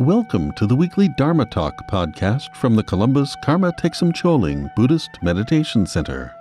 [0.00, 5.86] Welcome to the weekly Dharma Talk podcast from the Columbus Karma Thegsum Choling Buddhist Meditation
[5.86, 6.34] Center.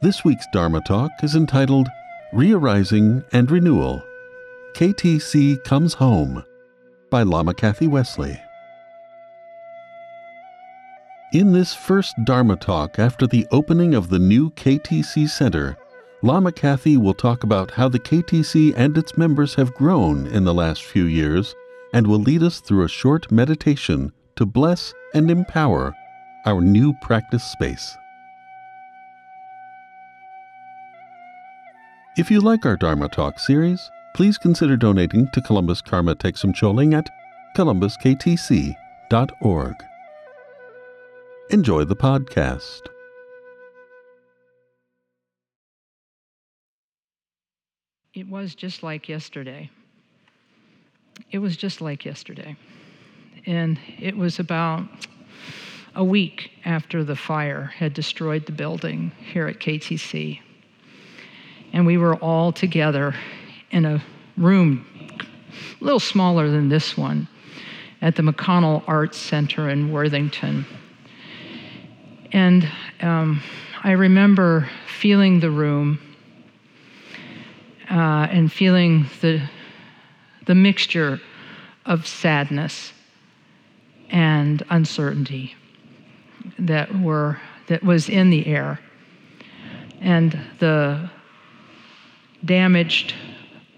[0.00, 1.88] This week's Dharma Talk is entitled
[2.34, 4.02] Rearising and Renewal
[4.74, 6.42] KTC Comes Home
[7.12, 8.36] by Lama Kathy Wesley.
[11.32, 15.78] In this first Dharma Talk after the opening of the new KTC Center,
[16.22, 20.52] Lama Kathy will talk about how the KTC and its members have grown in the
[20.52, 21.54] last few years
[21.94, 25.94] and will lead us through a short meditation to bless and empower
[26.44, 27.96] our new practice space.
[32.18, 36.92] If you like our Dharma Talk series, please consider donating to Columbus Karma Thegsum Choling
[36.92, 37.08] at
[37.56, 39.74] columbusktc.org.
[41.50, 42.80] Enjoy the podcast.
[48.12, 49.70] It was just like yesterday.
[51.30, 52.56] It was just like yesterday.
[53.46, 54.82] And it was about
[55.94, 60.40] a week after the fire had destroyed the building here at KTC.
[61.72, 63.14] And we were all together
[63.70, 64.02] in a
[64.36, 64.84] room
[65.80, 67.28] a little smaller than this one
[68.02, 70.66] at the McConnell Arts Center in Worthington.
[72.32, 72.68] And
[73.02, 73.40] um,
[73.84, 76.09] I remember feeling the room
[77.90, 79.42] uh, and feeling the,
[80.46, 81.20] the mixture
[81.86, 82.92] of sadness
[84.10, 85.54] and uncertainty
[86.58, 87.38] that were
[87.70, 88.80] that was in the air.
[90.00, 91.08] And the
[92.44, 93.14] damaged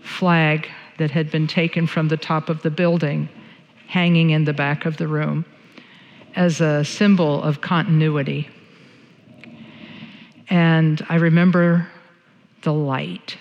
[0.02, 0.68] flag
[0.98, 3.28] that had been taken from the top of the building
[3.88, 5.44] hanging in the back of the room
[6.34, 8.48] as a symbol of continuity.
[10.48, 11.86] And i remember
[12.62, 13.36] the light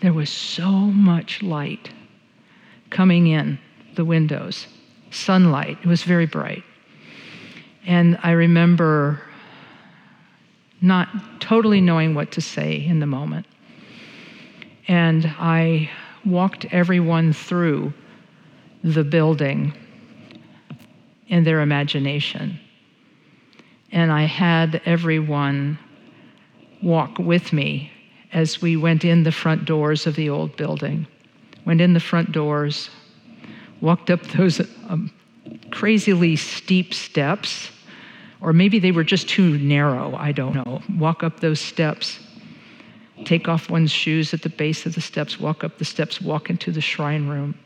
[0.00, 1.90] there was so much light
[2.90, 3.58] coming in
[3.94, 4.66] the windows,
[5.10, 5.78] sunlight.
[5.82, 6.62] It was very bright.
[7.86, 9.20] And I remember
[10.80, 13.46] not totally knowing what to say in the moment.
[14.86, 15.90] And I
[16.24, 17.92] walked everyone through
[18.84, 19.74] the building
[21.26, 22.60] in their imagination.
[23.90, 25.78] And I had everyone
[26.82, 27.90] walk with me
[28.32, 31.06] as we went in the front doors of the old building.
[31.64, 32.90] Went in the front doors,
[33.80, 35.10] walked up those um,
[35.70, 37.70] crazily steep steps,
[38.40, 40.82] or maybe they were just too narrow, I don't know.
[40.98, 42.20] Walk up those steps,
[43.24, 46.50] take off one's shoes at the base of the steps, walk up the steps, walk
[46.50, 47.58] into the shrine room,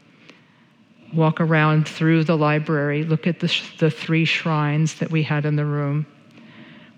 [1.13, 5.45] walk around through the library, look at the, sh- the three shrines that we had
[5.45, 6.07] in the room,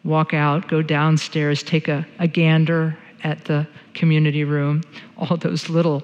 [0.04, 4.82] walk out, go downstairs, take a, a gander at the community room,
[5.16, 6.02] all those little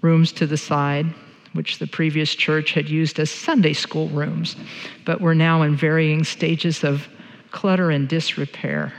[0.00, 1.06] rooms to the side,
[1.52, 4.56] which the previous church had used as Sunday school rooms,
[5.04, 7.06] but were now in varying stages of
[7.50, 8.92] clutter and disrepair.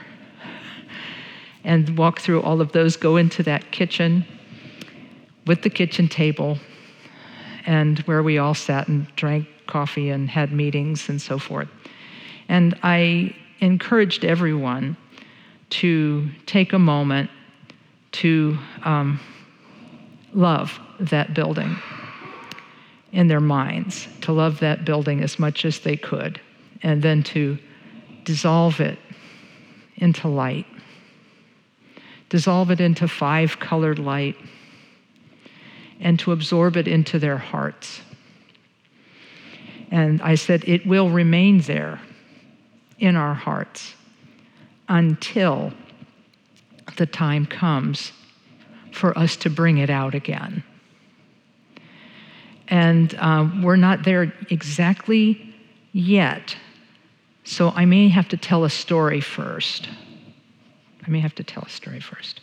[1.64, 4.26] And walk through all of those, go into that kitchen
[5.46, 6.58] with the kitchen table,
[7.66, 11.70] and where we all sat and drank coffee and had meetings and so forth.
[12.50, 14.98] And I encouraged everyone
[15.72, 17.30] to take a moment
[18.12, 19.20] to um,
[20.34, 21.76] love that building
[23.12, 26.40] in their minds, to love that building as much as they could,
[26.84, 27.58] and then to
[28.24, 29.00] dissolve it
[29.96, 30.66] into light.
[32.30, 34.38] Dissolve it into five colored light
[36.00, 38.02] and to absorb it into their hearts.
[39.90, 42.00] And I said, it will remain there
[42.98, 43.96] in our hearts
[44.92, 45.72] until
[46.98, 48.12] the time comes
[48.92, 50.64] for us to bring it out again.
[52.68, 55.56] And uh, we're not there exactly
[55.94, 56.58] yet.
[57.46, 59.88] So I may have to tell a story first.
[61.08, 62.42] I may have to tell a story first.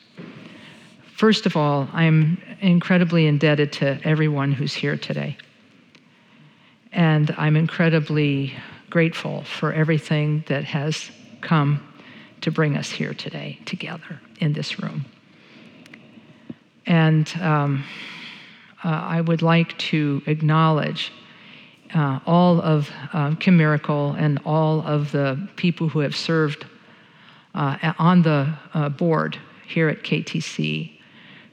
[1.17, 5.37] First of all, I'm incredibly indebted to everyone who's here today.
[6.93, 8.55] And I'm incredibly
[8.89, 11.11] grateful for everything that has
[11.43, 11.88] come
[12.41, 15.05] to bring us here today together in this room.
[16.87, 17.85] And um,
[18.85, 21.13] uh, I would like to acknowledge
[21.95, 26.67] uh, all of uh, Kim Miracle and all of the people who have served
[27.55, 30.99] uh, on the uh, board here at KTC,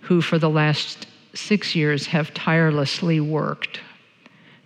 [0.02, 3.82] who for the last six years have tirelessly worked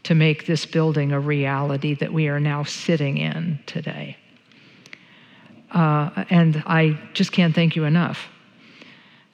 [0.04, 4.18] to make this building a reality that we are now sitting in today.
[5.72, 8.28] Uh, and I just can't thank you enough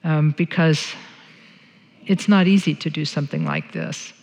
[0.04, 0.94] um, because
[2.06, 4.14] it's not easy to do something like this.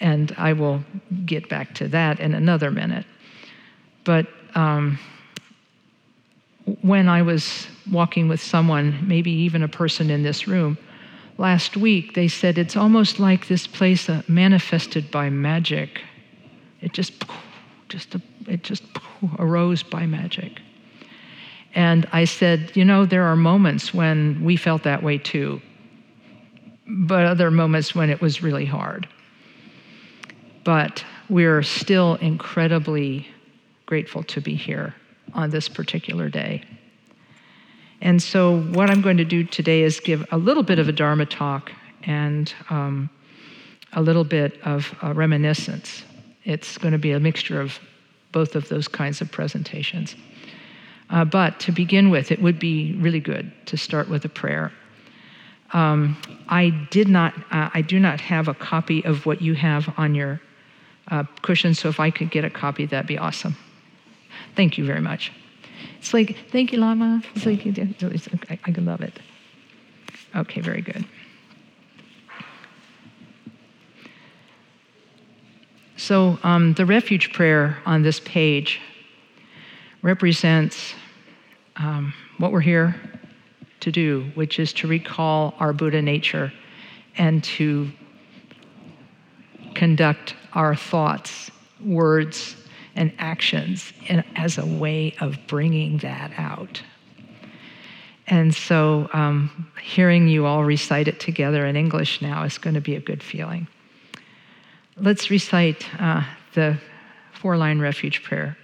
[0.00, 0.82] And I will
[1.24, 3.06] get back to that in another minute.
[4.04, 4.98] But um,
[6.82, 10.76] when I was walking with someone, maybe even a person in this room,
[11.38, 16.02] last week, they said it's almost like this place uh, manifested by magic.
[16.80, 17.24] It just,
[17.88, 18.16] just,
[18.46, 18.82] it just
[19.38, 20.60] arose by magic.
[21.76, 25.60] And I said, you know, there are moments when we felt that way too,
[26.88, 29.06] but other moments when it was really hard.
[30.64, 33.28] But we're still incredibly
[33.84, 34.94] grateful to be here
[35.34, 36.64] on this particular day.
[38.00, 40.92] And so, what I'm going to do today is give a little bit of a
[40.92, 41.72] Dharma talk
[42.04, 43.10] and um,
[43.92, 46.04] a little bit of a reminiscence.
[46.44, 47.78] It's going to be a mixture of
[48.32, 50.16] both of those kinds of presentations.
[51.08, 54.72] Uh, but to begin with, it would be really good to start with a prayer.
[55.72, 56.16] Um,
[56.48, 60.14] I did not, uh, I do not have a copy of what you have on
[60.14, 60.40] your
[61.08, 63.56] uh, cushion, so if I could get a copy, that'd be awesome.
[64.54, 65.32] Thank you very much.
[65.98, 67.22] It's like, thank you, Lama.
[67.34, 69.18] It's like, it's, I, I love it.
[70.34, 71.04] Okay, very good.
[75.96, 78.80] So, um, the refuge prayer on this page
[80.06, 80.94] represents
[81.74, 82.94] um, what we're here
[83.80, 86.52] to do, which is to recall our Buddha nature
[87.18, 87.90] and to
[89.74, 91.50] conduct our thoughts,
[91.84, 92.54] words,
[92.94, 96.80] and actions in, as a way of bringing that out.
[98.28, 102.80] And so, um, hearing you all recite it together in English now is going to
[102.80, 103.66] be a good feeling.
[104.96, 106.22] Let's recite uh,
[106.54, 106.78] the
[107.32, 108.56] four line refuge prayer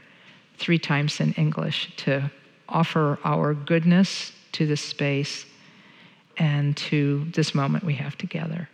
[0.62, 2.31] three times in English to
[2.69, 5.44] offer our goodness to this space
[6.38, 8.69] and to this moment we have together.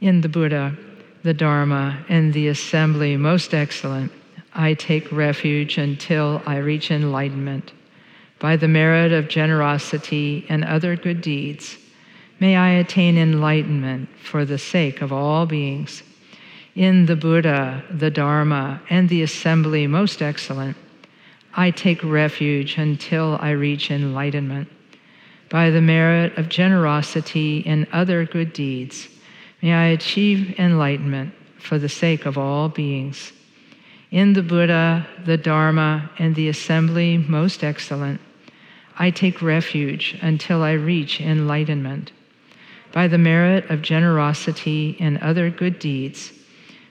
[0.00, 0.74] In the Buddha,
[1.22, 4.10] the Dharma, and the assembly most excellent,
[4.54, 7.72] I take refuge until I reach enlightenment.
[8.38, 11.76] By the merit of generosity and other good deeds,
[12.40, 16.02] may I attain enlightenment for the sake of all beings.
[16.78, 20.76] In the Buddha, the Dharma, and the assembly most excellent,
[21.52, 24.68] I take refuge until I reach enlightenment.
[25.50, 29.08] By the merit of generosity and other good deeds,
[29.60, 33.32] may I achieve enlightenment for the sake of all beings.
[34.12, 38.20] In the Buddha, the Dharma, and the assembly most excellent,
[38.96, 42.12] I take refuge until I reach enlightenment.
[42.92, 46.34] By the merit of generosity and other good deeds,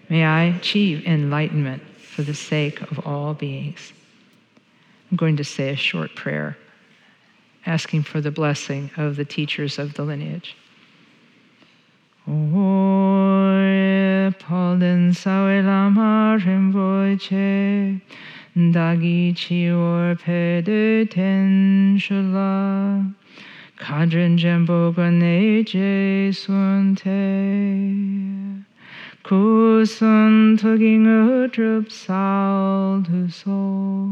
[0.09, 3.93] may I achieve enlightenment for the sake of all beings.
[5.09, 6.57] I'm going to say a short prayer
[7.65, 10.55] asking for the blessing of the teachers of the lineage.
[16.47, 18.01] Rinpoche
[18.57, 21.99] dagi chior pede ten
[23.77, 26.31] kadrin jembo gane je
[29.27, 34.07] kusun tugging a drup sal to soul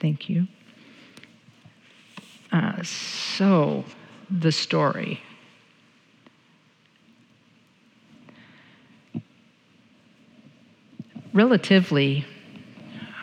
[0.00, 0.48] Thank you.
[2.52, 3.84] Uh, so,
[4.30, 5.18] the story.
[11.32, 12.26] Relatively,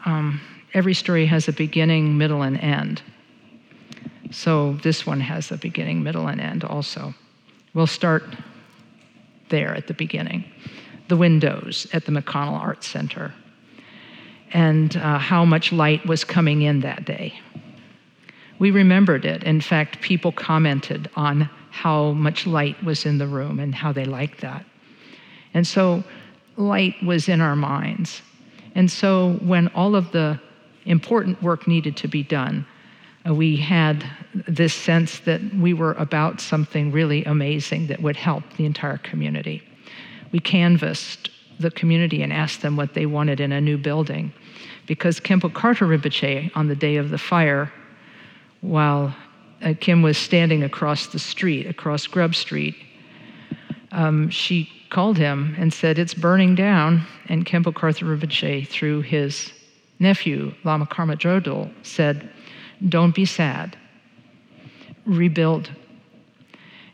[0.05, 0.41] um,
[0.73, 3.03] every story has a beginning, middle, and end.
[4.31, 7.13] So, this one has a beginning, middle, and end also.
[7.73, 8.23] We'll start
[9.49, 10.45] there at the beginning.
[11.07, 13.33] The windows at the McConnell Arts Center
[14.53, 17.39] and uh, how much light was coming in that day.
[18.59, 19.43] We remembered it.
[19.43, 24.05] In fact, people commented on how much light was in the room and how they
[24.05, 24.65] liked that.
[25.53, 26.03] And so
[26.57, 28.21] light was in our minds.
[28.75, 30.39] And so when all of the
[30.85, 32.65] important work needed to be done,
[33.25, 34.05] we had
[34.47, 39.61] this sense that we were about something really amazing that would help the entire community.
[40.31, 44.33] We canvassed the community and asked them what they wanted in a new building
[44.87, 47.71] because Khenpo Karthar Rinpoche, on the day of the fire,
[48.61, 49.15] while
[49.61, 52.75] uh, Kim was standing across the street, across Grub Street,
[53.91, 57.05] um, she called him and said, It's burning down.
[57.27, 59.53] And Khenpo Karthar Rinpoche, through his
[59.99, 62.29] nephew, Lama Karma Drodul, said,
[62.89, 63.77] Don't be sad,
[65.05, 65.69] rebuild.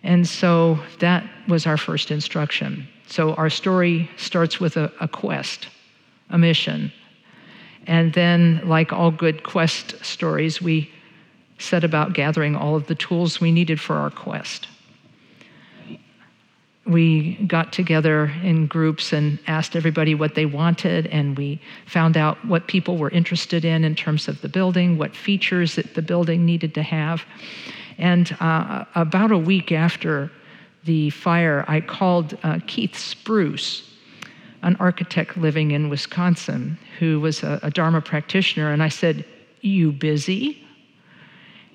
[0.03, 2.88] And so that was our first instruction.
[3.08, 5.67] So our story starts with a, a quest,
[6.29, 6.91] a mission,
[7.88, 10.91] and then, like all good quest stories, we
[11.58, 14.67] set about gathering all of the tools we needed for our quest.
[16.88, 22.44] We got together in groups and asked everybody what they wanted, and we found out
[22.46, 26.46] what people were interested in in terms of the building, what features that the building
[26.46, 27.24] needed to have.
[27.98, 30.32] And uh, about a week after
[30.86, 33.84] the fire, I called uh, Keith Spruce,
[34.62, 39.25] an architect living in Wisconsin, who was a, a Dharma practitioner, and I said,
[39.62, 40.63] You busy?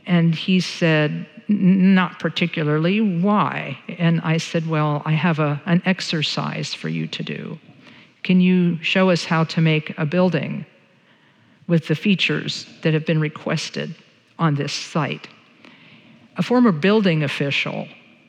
[0.07, 3.01] And he said, not particularly.
[3.01, 3.79] Why?
[3.99, 7.59] And I said, Well, I have a, an exercise for you to do.
[8.23, 10.65] Can you show us how to make a building
[11.67, 13.95] with the features that have been requested
[14.39, 15.29] on this site?
[16.37, 17.89] A former building official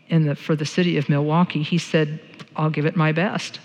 [0.10, 2.20] in the, for the city of Milwaukee, he said,
[2.56, 3.60] I'll give it my best.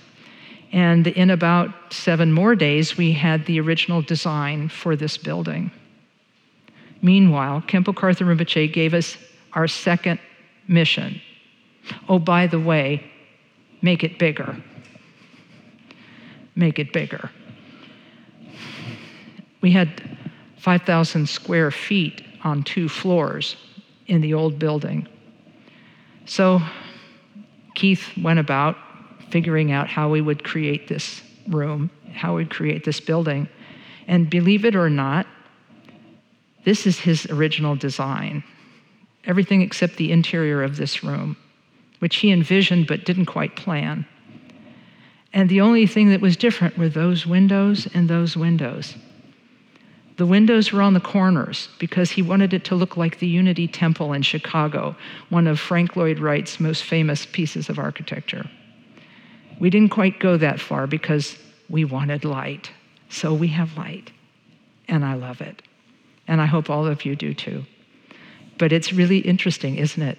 [0.70, 5.70] And in about seven more days, we had the original design for this building.
[7.00, 9.16] Meanwhile, Khenpo Karthar Rinpoche gave us
[9.52, 10.20] our second
[10.66, 11.20] mission.
[12.08, 13.10] Oh, by the way,
[13.82, 14.56] make it bigger.
[16.54, 17.30] Make it bigger.
[19.60, 20.02] We had
[20.58, 23.56] 5,000 square feet on two floors
[24.06, 25.06] in the old building.
[26.26, 26.60] So
[27.74, 28.76] Keith went about
[29.30, 33.48] figuring out how we would create this room, how we'd create this building.
[34.06, 35.26] And believe it or not,
[36.64, 38.42] this is his original design.
[39.24, 41.36] Everything except the interior of this room,
[41.98, 44.06] which he envisioned but didn't quite plan.
[45.32, 48.94] And the only thing that was different were those windows and those windows.
[50.16, 53.68] The windows were on the corners because he wanted it to look like the Unity
[53.68, 54.96] Temple in Chicago,
[55.28, 58.50] one of Frank Lloyd Wright's most famous pieces of architecture.
[59.60, 62.72] We didn't quite go that far because we wanted light.
[63.10, 64.10] So we have light,
[64.88, 65.62] and I love it
[66.28, 67.64] and I hope all of you do too.
[68.58, 70.18] But it's really interesting, isn't it?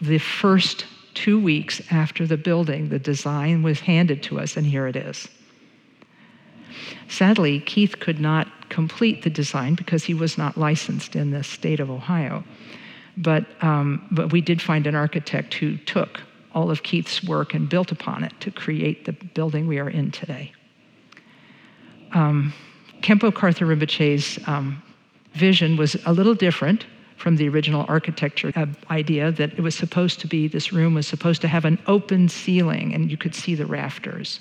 [0.00, 4.86] The first two weeks after the building, the design was handed to us, and here
[4.86, 5.28] it is.
[7.08, 11.80] Sadly, Keith could not complete the design because he was not licensed in the state
[11.80, 12.44] of Ohio.
[13.16, 16.20] But, um, but we did find an architect who took
[16.54, 20.10] all of Keith's work and built upon it to create the building we are in
[20.10, 20.52] today.
[22.12, 22.52] Um,
[23.02, 24.82] Khenpo Karthar Rinpoche's um,
[25.34, 26.86] vision was a little different
[27.20, 28.50] from the original architecture
[28.90, 32.30] idea that it was supposed to be this room was supposed to have an open
[32.30, 34.40] ceiling and you could see the rafters.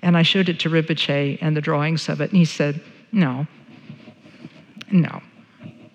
[0.00, 2.80] And I showed it to Rinpoche and the drawings of it, and he said,
[3.12, 3.46] No,
[4.90, 5.22] no,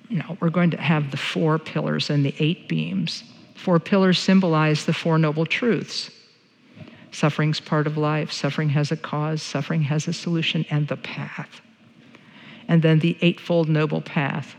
[0.09, 3.23] no, we're going to have the four pillars and the eight beams.
[3.55, 6.11] Four pillars symbolize the Four Noble Truths.
[7.11, 11.61] Suffering's part of life, suffering has a cause, suffering has a solution, and the path.
[12.67, 14.55] And then the Eightfold Noble Path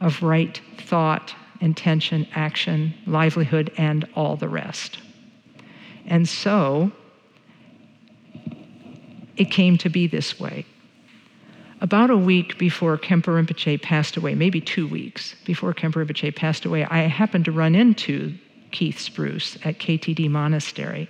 [0.00, 4.98] of right thought, intention, action, livelihood, and all the rest.
[6.06, 6.90] And so
[9.36, 10.66] it came to be this way.
[11.82, 16.66] About a week before Khenpo Rinpoche passed away, maybe two weeks before Khenpo Rinpoche passed
[16.66, 18.34] away, I happened to run into
[18.70, 21.08] Keith Spruce at KTD Monastery.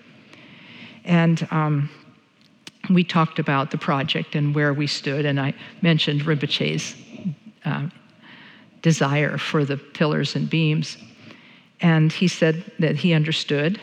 [1.05, 1.91] And um,
[2.89, 6.95] we talked about the project and where we stood, and I mentioned Rinpoche's
[7.65, 7.89] uh,
[8.83, 10.97] desire for the pillars and beams.
[11.81, 13.81] And he said that he understood,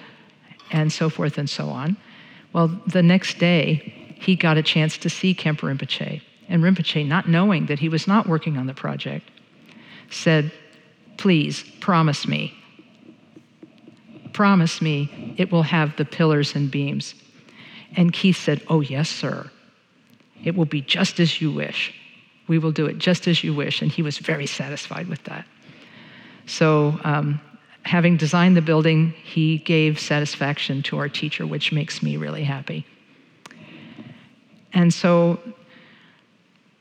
[0.72, 1.98] and so forth and so on.
[2.54, 6.22] Well, the next day, he got a chance to see Khenpo Rinpoche.
[6.50, 9.30] And Rinpoche, not knowing that he was not working on the project,
[10.10, 10.51] said,
[11.18, 12.54] Please promise me,
[14.34, 17.16] promise me it will have the pillars and beams.
[17.96, 19.50] And Keith said, Oh, yes, sir.
[20.44, 21.94] It will be just as you wish.
[22.48, 23.82] We will do it just as you wish.
[23.82, 25.46] And he was very satisfied with that.
[26.46, 27.42] So, um,
[27.84, 32.86] having designed the building, he gave satisfaction to our teacher, which makes me really happy.
[34.74, 35.39] And so,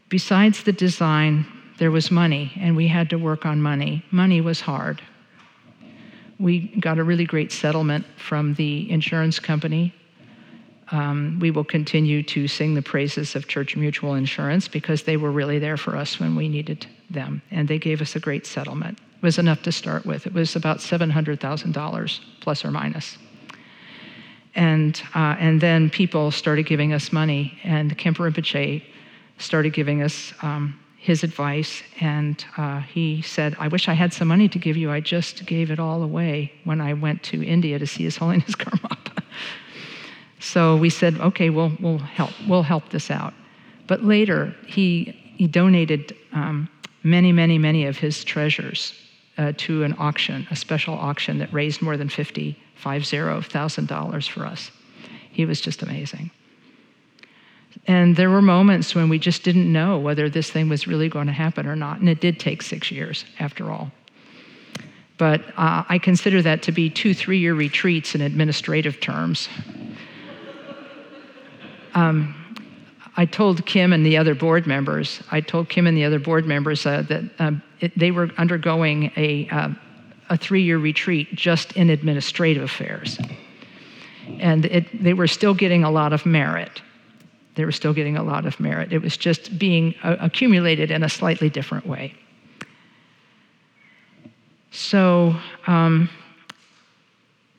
[0.08, 1.46] besides the design,
[1.78, 4.04] there was money, and we had to work on money.
[4.10, 5.00] Money was hard.
[6.38, 9.94] We got a really great settlement from the insurance company
[10.92, 15.32] um, we will continue to sing the praises of Church Mutual Insurance because they were
[15.32, 17.42] really there for us when we needed them.
[17.50, 18.98] And they gave us a great settlement.
[19.16, 20.26] It was enough to start with.
[20.26, 23.18] It was about $700,000 plus or minus.
[24.54, 28.82] And, uh, and then people started giving us money, and Khenpo Rinpoche
[29.38, 31.82] started giving us um, his advice.
[32.00, 34.90] And uh, he said, I wish I had some money to give you.
[34.90, 38.54] I just gave it all away when I went to India to see His Holiness
[38.54, 39.22] Karmapa.
[40.40, 42.32] So we said, okay, we'll, we'll help.
[42.48, 43.32] We'll help this out.
[43.86, 46.68] But later, he, he donated um,
[47.02, 48.92] many, many, many of his treasures
[49.38, 53.88] uh, to an auction, a special auction that raised more than fifty five zero thousand
[53.88, 54.70] dollars for us.
[55.30, 56.30] He was just amazing.
[57.86, 61.26] And there were moments when we just didn't know whether this thing was really going
[61.26, 62.00] to happen or not.
[62.00, 63.92] And it did take six years, after all.
[65.18, 69.48] But uh, I consider that to be two three year retreats in administrative terms.
[71.96, 72.34] Um,
[73.16, 76.46] I told Kim and the other board members, I told Kim and the other board
[76.46, 79.70] members uh, that um, it, they were undergoing a, uh,
[80.28, 83.18] a three year retreat just in administrative affairs.
[84.38, 86.82] And it, they were still getting a lot of merit.
[87.54, 88.92] They were still getting a lot of merit.
[88.92, 92.14] It was just being uh, accumulated in a slightly different way.
[94.70, 95.34] So,
[95.66, 96.10] um,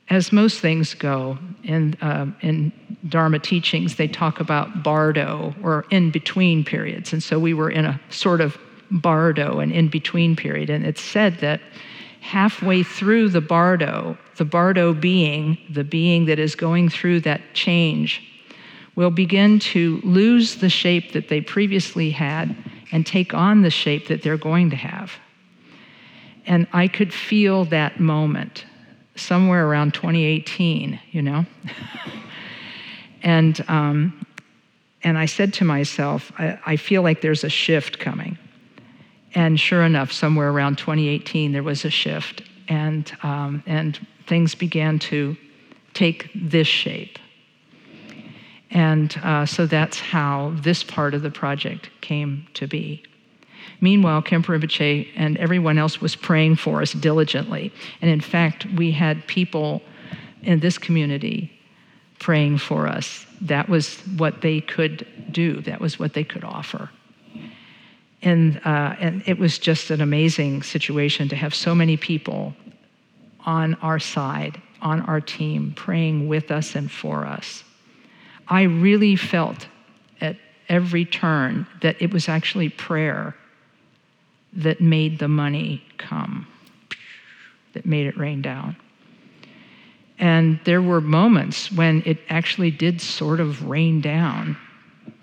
[0.09, 2.71] as most things go in, uh, in
[3.09, 7.11] Dharma teachings, they talk about bardo or in between periods.
[7.11, 8.57] And so we were in a sort of
[8.89, 10.69] bardo, an in between period.
[10.69, 11.59] And it's said that
[12.21, 18.23] halfway through the bardo, the bardo being, the being that is going through that change,
[18.95, 22.55] will begin to lose the shape that they previously had
[22.91, 25.11] and take on the shape that they're going to have.
[26.45, 28.65] And I could feel that moment
[29.17, 31.45] somewhere around 2018, you know?
[33.23, 34.25] and, um,
[35.03, 38.37] and I said to myself, I, I feel like there's a shift coming.
[39.35, 44.99] And sure enough, somewhere around 2018, there was a shift, and, um, and things began
[44.99, 45.37] to
[45.93, 47.19] take this shape.
[48.71, 53.03] And uh, so that's how this part of the project came to be.
[53.79, 57.71] Meanwhile, Khenpo Rinpoche and everyone else was praying for us diligently.
[58.01, 59.81] And in fact, we had people
[60.41, 61.51] in this community
[62.19, 63.25] praying for us.
[63.41, 66.89] That was what they could do, that was what they could offer.
[68.23, 72.55] And, uh, and it was just an amazing situation to have so many people
[73.45, 77.63] on our side, on our team, praying with us and for us.
[78.47, 79.67] I really felt
[80.19, 83.35] at every turn that it was actually prayer
[84.53, 86.47] that made the money come,
[87.73, 88.75] that made it rain down.
[90.19, 94.57] And there were moments when it actually did sort of rain down.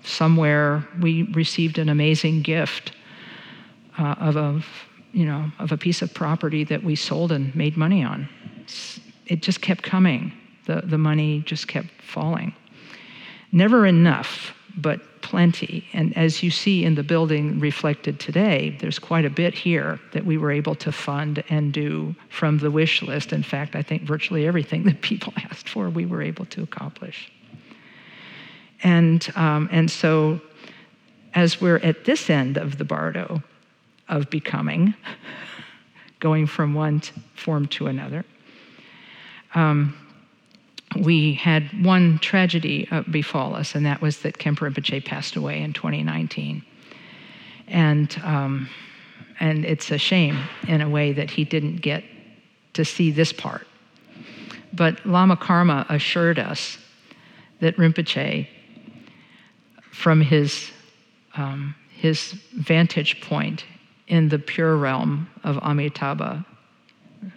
[0.04, 2.92] Somewhere we received an amazing gift
[3.98, 4.62] uh, of a,
[5.12, 8.28] you know, of a piece of property that we sold and made money on.
[9.26, 10.32] It just kept coming.
[10.66, 12.54] The, the money just kept falling.
[13.52, 15.86] Never enough, but plenty.
[15.92, 20.24] And as you see in the building reflected today, there's quite a bit here that
[20.24, 23.32] we were able to fund and do from the wish list.
[23.32, 27.32] In fact, I think virtually everything that people asked for, we were able to accomplish.
[28.82, 30.40] And, um, and so,
[31.34, 33.42] as we're at this end of the bardo
[34.08, 34.94] of becoming,
[36.20, 37.00] going from one
[37.34, 38.24] form to another,
[39.54, 39.96] um,
[40.96, 45.60] we had one tragedy uh, befall us, and that was that Khenpo Rinpoche passed away
[45.62, 46.62] in 2019.
[47.68, 48.68] And, um,
[49.40, 52.04] and it's a shame in a way that he didn't get
[52.74, 53.66] to see this part.
[54.72, 56.78] But Lama Karma assured us
[57.60, 58.48] that Rinpoche,
[59.92, 60.70] from his,
[61.36, 63.64] um, his vantage point
[64.08, 66.44] in the pure realm of Amitabha,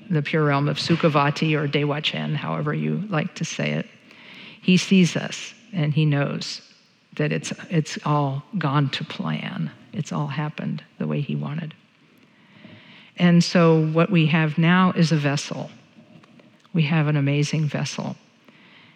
[0.10, 3.88] the pure realm of Sukhavati or Dewachen, however you like to say it.
[4.62, 6.62] He sees us and he knows
[7.16, 9.72] that it's, it's all gone to plan.
[9.94, 11.74] It's all happened the way he wanted.
[13.18, 15.72] And so, what we have now is a vessel.
[16.74, 18.16] We have an amazing vessel.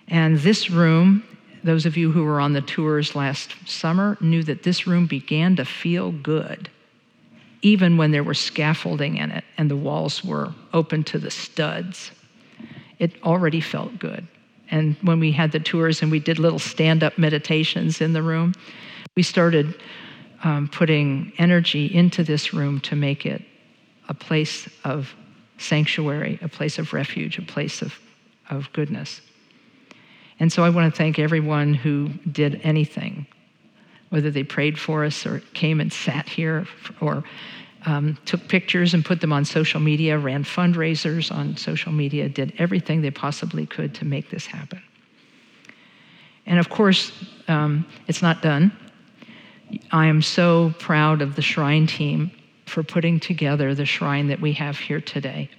[0.08, 1.24] And this room,
[1.64, 5.56] those of you who were on the tours last summer knew that this room began
[5.56, 6.70] to feel good
[7.62, 12.12] even when there was scaffolding in it and the walls were open to the studs.
[13.00, 14.28] It already felt good.
[14.70, 18.24] And when we had the tours and we did little stand up meditations in the
[18.24, 18.54] room,
[19.16, 19.76] we started
[20.44, 23.44] um, putting energy into this room to make it
[24.08, 25.14] a place of
[25.58, 28.00] sanctuary, a place of refuge, a place of,
[28.50, 29.22] of goodness.
[30.40, 33.28] And so I want to thank everyone who did anything
[34.12, 36.68] whether they prayed for us or came and sat here
[37.00, 37.24] or
[37.86, 42.54] um, took pictures and put them on social media, ran fundraisers on social media, did
[42.58, 44.82] everything they possibly could to make this happen.
[46.46, 47.12] And of course,
[47.48, 48.72] um, it's not done.
[49.92, 52.32] I am so proud of the shrine team
[52.66, 55.50] for putting together the shrine that we have here today.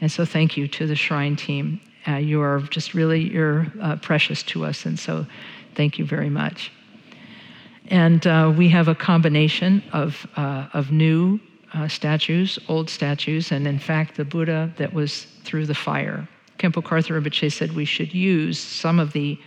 [0.00, 1.80] And so, thank you to the shrine team.
[2.06, 5.26] Uh, you are just really you're uh, precious to us, and so
[5.74, 6.70] thank you very much.
[7.90, 11.40] And uh, we have a combination of, uh, of new
[11.74, 16.28] uh, statues, old statues, and in fact, the Buddha that was through the fire.
[16.58, 19.38] Khenpo Karthar Rinpoche said we should use some of the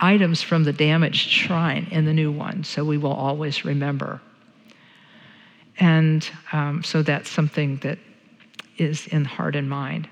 [0.00, 4.20] items from the damaged shrine in the new one, so we will always remember.
[5.78, 7.98] And um, so that's something that
[8.78, 10.08] is in heart and mind.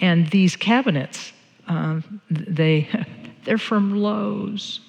[0.00, 1.32] And these cabinets,
[1.68, 2.88] uh, they,
[3.44, 4.80] they're from Lowe's.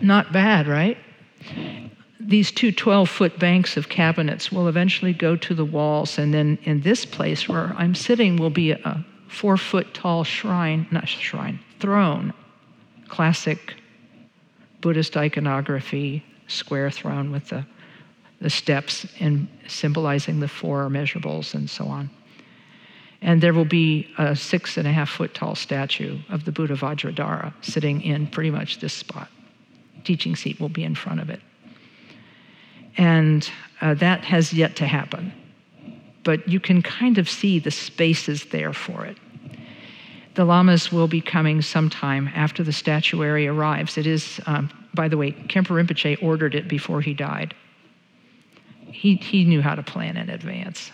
[0.00, 0.98] Not bad, right?
[2.20, 6.58] These two 12 foot banks of cabinets will eventually go to the walls, and then
[6.62, 11.60] in this place where I'm sitting will be a four foot tall shrine, not shrine,
[11.80, 12.34] throne,
[13.08, 13.74] classic
[14.80, 17.64] Buddhist iconography, square throne with the,
[18.40, 22.10] the steps and symbolizing the four measurables and so on.
[23.20, 26.74] And there will be a six and a half foot tall statue of the Buddha
[26.74, 29.28] Vajradhara sitting in pretty much this spot.
[30.08, 31.42] Teaching seat will be in front of it.
[32.96, 33.46] And
[33.82, 35.34] uh, that has yet to happen.
[36.24, 39.18] But you can kind of see the spaces there for it.
[40.32, 43.98] The lamas will be coming sometime after the statuary arrives.
[43.98, 47.54] It is, um, by the way, Khenpo Rinpoche ordered it before he died.
[48.86, 50.90] He, he knew how to plan in advance.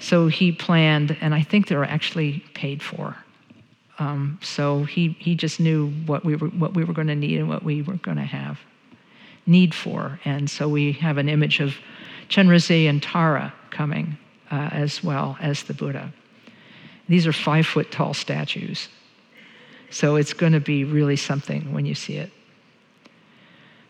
[0.00, 3.16] So he planned, and I think they were actually paid for.
[3.98, 7.38] Um, so he, he just knew what we were, what we were going to need
[7.38, 8.58] and what we were going to have
[9.46, 10.18] need for.
[10.24, 11.76] And so we have an image of
[12.28, 14.16] Chenrezig and Tara coming
[14.50, 16.12] uh, as well as the Buddha.
[17.08, 18.88] These are five foot tall statues.
[19.90, 22.32] So it's going to be really something when you see it.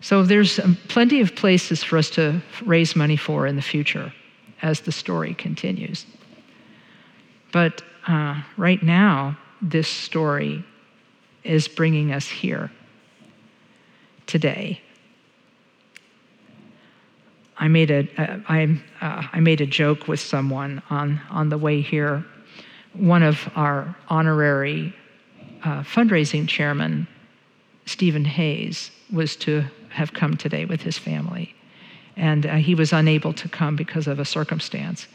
[0.01, 4.13] So there's um, plenty of places for us to raise money for in the future
[4.61, 6.05] as the story continues.
[7.53, 10.65] But uh, right now, this story
[11.43, 12.71] is bringing us here
[14.27, 14.81] today.
[17.57, 22.25] I made a, uh, I, made a joke with someone on, on the way here
[22.95, 24.95] one of our honorary
[25.65, 27.07] uh, fundraising chairman,
[27.87, 31.55] Stephen Hayes, was to have come today with his family.
[32.17, 35.09] And uh, he was unable to come because of a circumstance.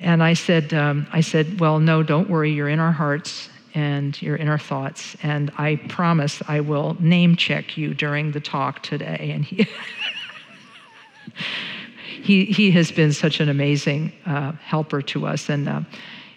[0.00, 2.52] And I said, um, I said, well, no, don't worry.
[2.52, 5.16] You're in our hearts and your inner thoughts.
[5.22, 9.30] And I promise I will name check you during the talk today.
[9.34, 9.66] And he,
[12.22, 15.50] he, he has been such an amazing uh, helper to us.
[15.50, 15.82] And uh,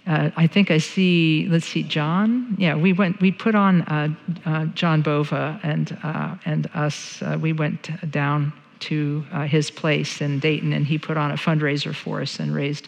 [0.06, 2.56] uh, I think I see, let's see, John.
[2.60, 4.14] Yeah, we went, we put on uh,
[4.46, 10.72] uh, John Bova and, uh, and us, we went down to his place in Dayton
[10.74, 12.88] and he put on a fundraiser for us and raised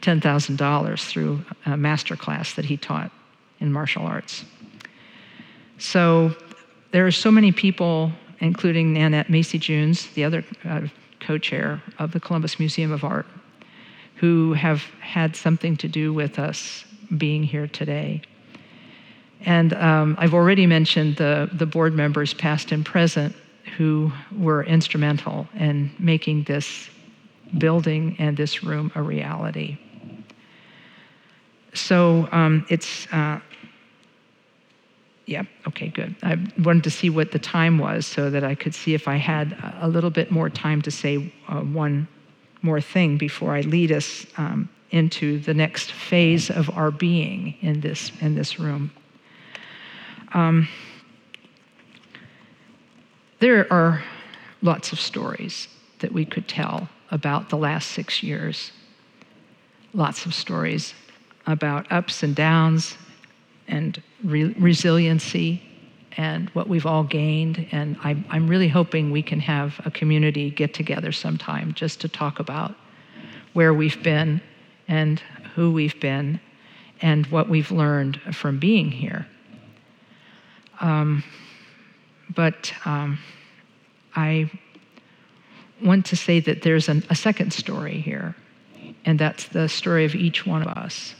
[0.00, 3.12] $10,000 through a master class that he taught
[3.60, 4.44] in martial arts.
[5.78, 6.34] So
[6.90, 10.44] there are so many people, including Nanette Macy Junes, the other
[11.20, 13.26] co chair of the Columbus Museum of Art,
[14.16, 16.84] who have had something to do with us
[17.16, 18.22] being here today.
[19.42, 23.34] And um, I've already mentioned the, the board members, past and present,
[23.76, 26.90] who were instrumental in making this
[27.56, 29.78] building and this room a reality.
[31.74, 33.40] So um, it's, uh,
[35.28, 36.16] yeah, okay, good.
[36.22, 39.16] I wanted to see what the time was so that I could see if I
[39.16, 42.08] had a little bit more time to say uh, one
[42.62, 47.82] more thing before I lead us um, into the next phase of our being in
[47.82, 48.90] this, in this room.
[50.32, 50.66] Um,
[53.40, 54.02] there are
[54.62, 58.72] lots of stories that we could tell about the last six years.
[59.92, 60.94] Lots of stories
[61.46, 62.96] about ups and downs
[63.68, 65.62] and re- resiliency
[66.16, 67.66] and what we've all gained.
[67.70, 72.08] And I'm, I'm really hoping we can have a community get together sometime just to
[72.08, 72.74] talk about
[73.52, 74.40] where we've been
[74.88, 75.20] and
[75.54, 76.40] who we've been
[77.00, 79.26] and what we've learned from being here.
[80.80, 81.24] Um,
[82.34, 83.18] but um,
[84.14, 84.50] I
[85.82, 88.34] want to say that there's an, a second story here,
[89.04, 91.14] and that's the story of each one of us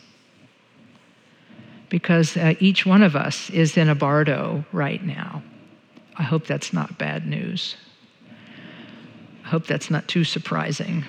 [1.88, 5.42] because uh, each one of us is in a bardo right now.
[6.16, 7.76] I hope that's not bad news.
[9.44, 11.04] I hope that's not too surprising.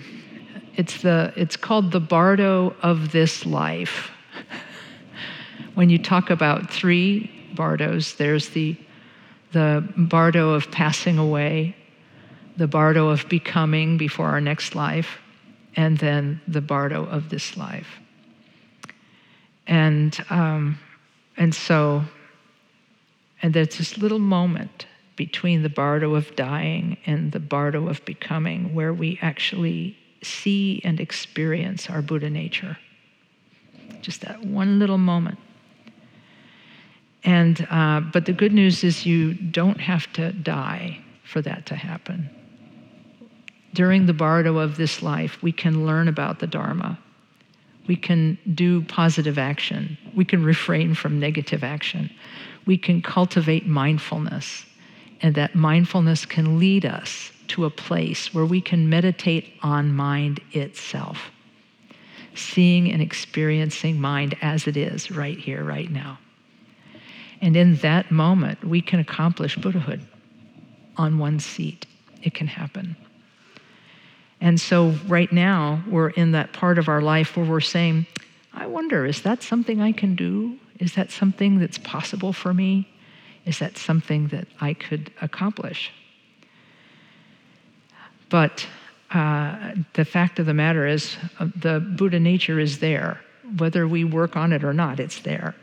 [0.76, 4.12] It's, the, it's called the bardo of this life.
[5.76, 8.78] when you talk about three bardos, there's the,
[9.52, 11.76] the bardo of passing away,
[12.56, 15.18] the bardo of becoming before our next life,
[15.76, 18.00] and then the bardo of this life.
[19.70, 20.80] And, um,
[21.38, 22.04] and so,
[23.42, 28.74] and there's this little moment between the bardo of dying and the bardo of becoming,
[28.74, 32.78] where we actually see and experience our Buddha nature.
[34.02, 35.38] Just that one little moment.
[37.24, 41.76] And uh, but the good news is you don't have to die for that to
[41.76, 42.30] happen.
[43.74, 46.98] During the bardo of this life, we can learn about the Dharma.
[47.88, 49.98] We can do positive action.
[50.16, 52.12] We can refrain from negative action.
[52.66, 54.66] We can cultivate mindfulness.
[55.22, 60.40] And that mindfulness can lead us to a place where we can meditate on mind
[60.52, 61.32] itself,
[62.36, 66.20] seeing and experiencing mind as it is right here, right now.
[67.42, 70.02] And in that moment, we can accomplish Buddhahood
[70.98, 71.86] on one seat.
[72.22, 72.96] It can happen.
[74.42, 78.08] And so, right now, we're in that part of our life where we're saying,
[78.54, 80.58] I wonder, is that something I can do?
[80.80, 82.88] Is that something that's possible for me?
[83.46, 85.92] Is that something that I could accomplish?
[88.30, 88.66] But
[89.12, 93.20] uh, the fact of the matter is, uh, the Buddha nature is there.
[93.58, 95.56] Whether we work on it or not, it's there.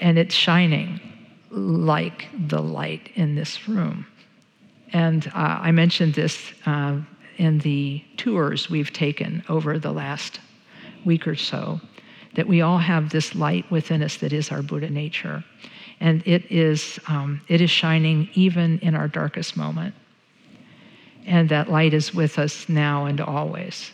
[0.00, 1.00] And it's shining
[1.50, 4.06] like the light in this room.
[4.92, 7.00] And uh, I mentioned this uh,
[7.36, 10.40] in the tours we've taken over the last
[11.04, 11.80] week or so
[12.34, 15.44] that we all have this light within us that is our Buddha nature.
[16.00, 19.94] And it is, um, it is shining even in our darkest moment.
[21.26, 23.92] And that light is with us now and always.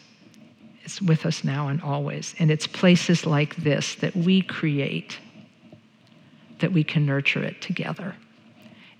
[0.82, 2.34] It's with us now and always.
[2.38, 5.18] And it's places like this that we create
[6.58, 8.14] that we can nurture it together.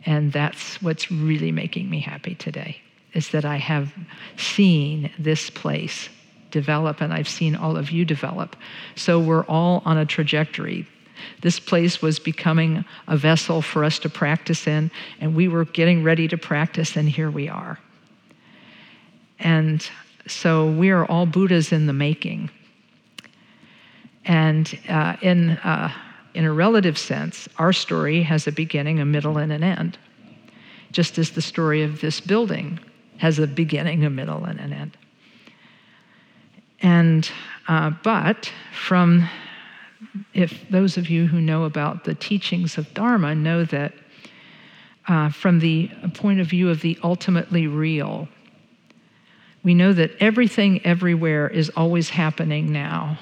[0.07, 2.81] And that's what's really making me happy today
[3.13, 3.93] is that I have
[4.37, 6.09] seen this place
[6.51, 8.57] develop and I've seen all of you develop.
[8.97, 10.87] So we're all on a trajectory.
[11.43, 16.03] This place was becoming a vessel for us to practice in, and we were getting
[16.03, 17.79] ready to practice, and here we are.
[19.39, 19.87] And
[20.27, 22.51] so we are all Buddhas in the making.
[24.25, 25.93] And uh, in, uh,
[26.35, 29.99] in a relative sense, our story has a beginning, a middle, and an end,
[30.91, 32.81] just as the story of this building
[33.21, 34.97] has a beginning, a middle, and an end.
[36.81, 37.31] And,
[37.69, 39.29] uh, but from,
[40.33, 43.93] if those of you who know about the teachings of Dharma know that
[45.07, 48.27] uh, from the point of view of the ultimately real,
[49.63, 53.19] we know that everything everywhere is always happening now.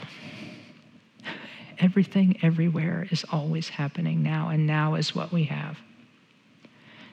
[1.80, 5.76] Everything everywhere is always happening now, and now is what we have.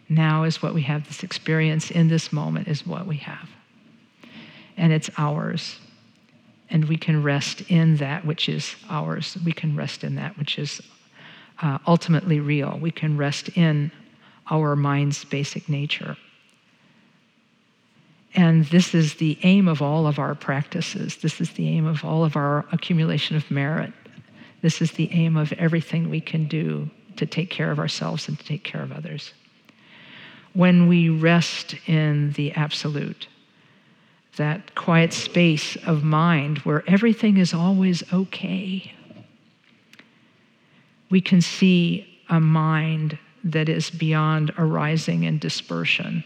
[0.07, 1.07] Now is what we have.
[1.07, 3.49] This experience in this moment is what we have.
[4.77, 5.79] And it's ours.
[6.69, 9.37] And we can rest in that which is ours.
[9.43, 10.81] We can rest in that which is
[11.61, 12.77] uh, ultimately real.
[12.79, 13.91] We can rest in
[14.49, 16.17] our mind's basic nature.
[18.35, 21.17] And this is the aim of all of our practices.
[21.17, 23.93] This is the aim of all of our accumulation of merit.
[24.61, 28.37] This is the aim of everything we can do to take care of ourselves and
[28.37, 29.31] to take care of others
[30.55, 33.27] when we rest in the absolute,
[34.37, 38.91] that quiet space of mind where everything is always okay,
[41.09, 46.23] we can see a mind that is beyond arising and dispersion.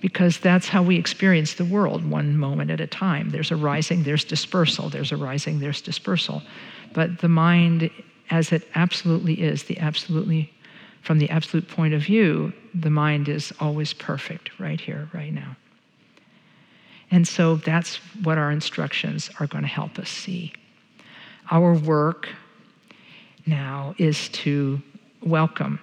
[0.00, 3.30] Because that's how we experience the world, one moment at a time.
[3.30, 6.42] There's arising, there's dispersal, there's arising, there's dispersal.
[6.92, 7.90] But the mind,
[8.30, 10.52] as it absolutely is, the absolutely
[11.06, 15.56] from the absolute point of view, the mind is always perfect right here, right now.
[17.12, 20.52] And so that's what our instructions are going to help us see.
[21.48, 22.28] Our work
[23.46, 24.82] now is to
[25.22, 25.78] welcome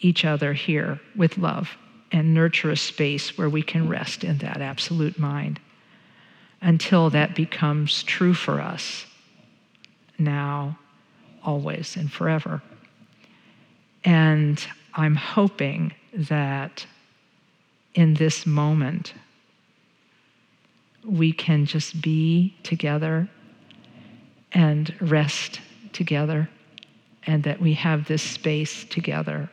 [0.00, 1.68] each other here with love
[2.10, 5.60] and nurture a space where we can rest in that absolute mind
[6.62, 9.04] until that becomes true for us
[10.18, 10.78] now,
[11.44, 12.62] always, and forever.
[14.04, 16.86] And I'm hoping that
[17.94, 19.14] in this moment,
[21.04, 23.28] we can just be together
[24.52, 25.60] and rest
[25.92, 26.48] together,
[27.26, 29.48] and that we have this space together,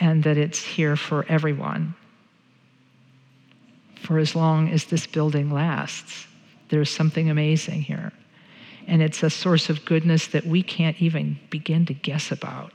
[0.00, 1.94] and that it's here for everyone.
[3.96, 6.26] For as long as this building lasts,
[6.68, 8.12] there's something amazing here.
[8.86, 12.72] And it's a source of goodness that we can't even begin to guess about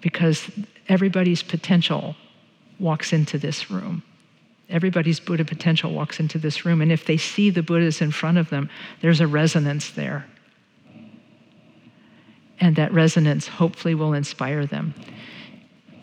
[0.00, 0.50] because
[0.88, 2.16] everybody's potential
[2.78, 4.02] walks into this room.
[4.68, 6.82] Everybody's Buddha potential walks into this room.
[6.82, 8.68] And if they see the Buddhas in front of them,
[9.00, 10.26] there's a resonance there.
[12.60, 14.94] And that resonance hopefully will inspire them.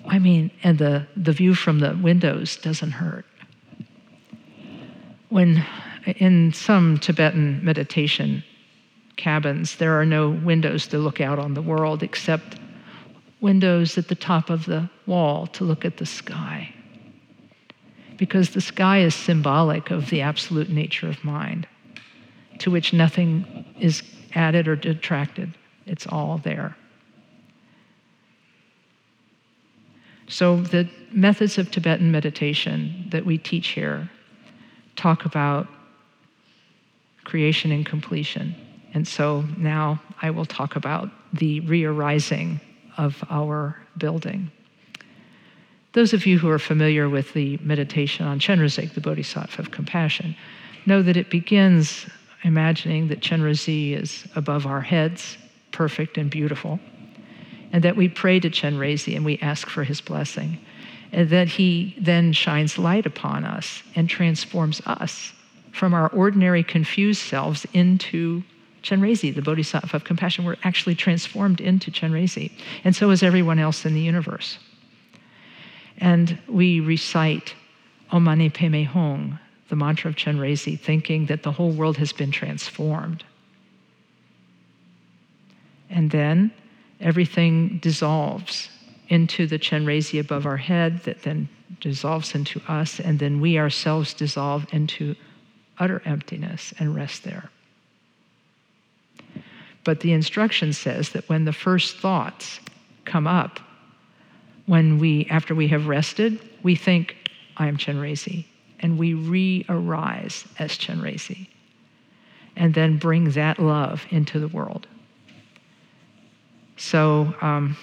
[0.08, 3.26] I mean, and the, the view from the windows doesn't hurt.
[5.30, 5.66] When
[6.06, 8.44] in some Tibetan meditation
[9.16, 12.58] cabins, there are no windows to look out on the world except
[13.42, 16.74] windows at the top of the wall to look at the sky.
[18.18, 21.68] Because the sky is symbolic of the absolute nature of mind,
[22.60, 25.54] to which nothing is added or detracted.
[25.86, 26.76] It's all there.
[30.28, 34.10] So, the methods of Tibetan meditation that we teach here
[34.96, 35.68] talk about
[37.26, 38.56] creation and completion.
[38.94, 42.62] And so now I will talk about the re arising
[42.98, 44.52] of our building.
[45.94, 50.36] Those of you who are familiar with the meditation on Chenrezig, the Bodhisattva of compassion,
[50.86, 52.06] know that it begins
[52.44, 55.38] imagining that Chenrezig is above our heads,
[55.72, 56.80] perfect and beautiful,
[57.72, 60.60] and that we pray to Chenrezig and we ask for his blessing,
[61.12, 65.34] and that he then shines light upon us and transforms us
[65.72, 68.44] from our ordinary confused selves into
[68.86, 70.46] Chenrezi, the Bodhisattva of compassion.
[70.46, 72.52] We're actually transformed into Chenrezi,
[72.84, 74.60] and so is everyone else in the universe.
[75.98, 77.56] And we recite
[78.12, 82.32] Om Mani Padme Hung, the mantra of Chenrezi, thinking that the whole world has been
[82.32, 83.24] transformed.
[85.90, 86.52] And then
[87.00, 88.70] everything dissolves
[89.08, 94.14] into the Chenrezi above our head, that then dissolves into us, and then we ourselves
[94.14, 95.16] dissolve into
[95.80, 97.50] utter emptiness and rest there.
[99.86, 102.60] But the instruction says that when the first thoughts
[103.06, 103.60] come up,
[104.66, 107.16] when we, after we have rested, we think,
[107.56, 108.46] I am Chenrezi,
[108.80, 111.48] and we re arise as Chenrezi,
[112.58, 114.88] and then bring that love into the world.
[116.78, 117.78] So, um,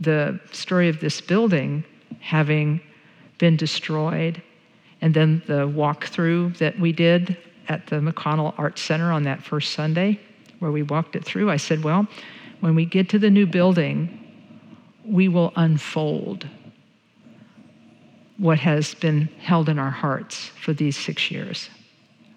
[0.00, 1.84] the story of this building
[2.20, 2.80] having
[3.38, 4.42] been destroyed,
[5.02, 7.36] and then the walkthrough that we did
[7.68, 10.18] at the McConnell Art Center on that first Sunday,
[10.58, 12.06] where we walked it through, I said, Well,
[12.60, 14.22] when we get to the new building,
[15.04, 16.48] we will unfold
[18.38, 21.70] what has been held in our hearts for these six years.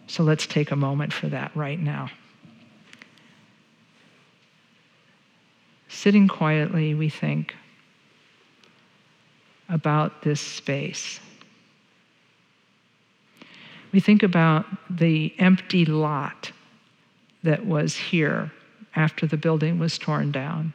[0.07, 2.09] So let's take a moment for that right now.
[5.87, 7.55] Sitting quietly, we think
[9.67, 11.19] about this space.
[13.91, 16.51] We think about the empty lot
[17.43, 18.51] that was here
[18.95, 20.73] after the building was torn down.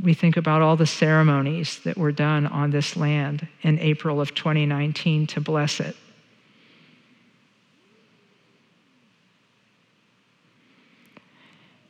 [0.00, 4.34] We think about all the ceremonies that were done on this land in April of
[4.34, 5.96] 2019 to bless it.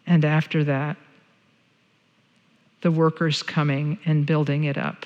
[0.07, 0.96] And after that,
[2.81, 5.05] the workers coming and building it up.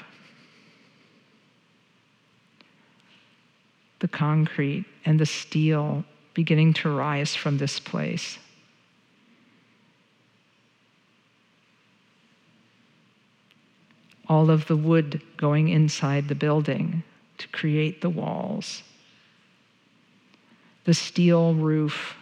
[3.98, 8.38] The concrete and the steel beginning to rise from this place.
[14.28, 17.02] All of the wood going inside the building
[17.38, 18.82] to create the walls,
[20.84, 22.14] the steel roof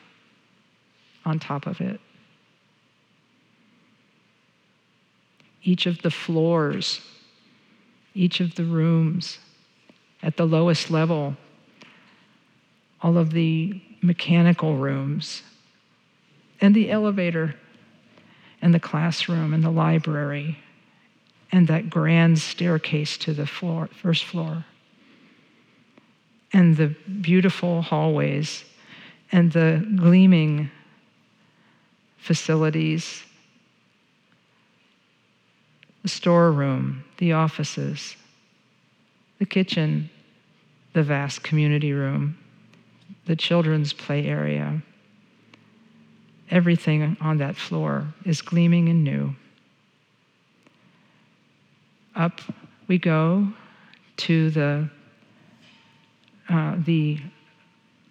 [1.24, 2.00] on top of it.
[5.62, 7.00] Each of the floors,
[8.14, 9.38] each of the rooms
[10.22, 11.36] at the lowest level,
[13.02, 15.42] all of the mechanical rooms,
[16.60, 17.54] and the elevator,
[18.62, 20.58] and the classroom, and the library,
[21.52, 24.64] and that grand staircase to the floor, first floor,
[26.52, 26.88] and the
[27.20, 28.64] beautiful hallways,
[29.32, 30.70] and the gleaming
[32.18, 33.22] facilities,
[36.02, 38.16] the storeroom, the offices,
[39.38, 40.10] the kitchen,
[40.92, 42.36] the vast community room
[43.26, 44.82] the children's play area.
[46.50, 49.34] Everything on that floor is gleaming and new.
[52.16, 52.40] Up
[52.90, 53.46] we go
[54.16, 54.90] to the,
[56.48, 57.20] uh, the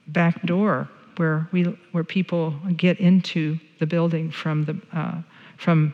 [0.07, 0.88] back door
[1.18, 5.22] where, we, where people get into the building from the, uh,
[5.57, 5.93] from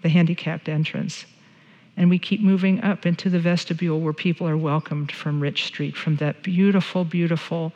[0.00, 1.26] the handicapped entrance.
[1.98, 5.94] And we keep moving up into the vestibule where people are welcomed from Rich Street,
[5.94, 7.74] from that beautiful, beautiful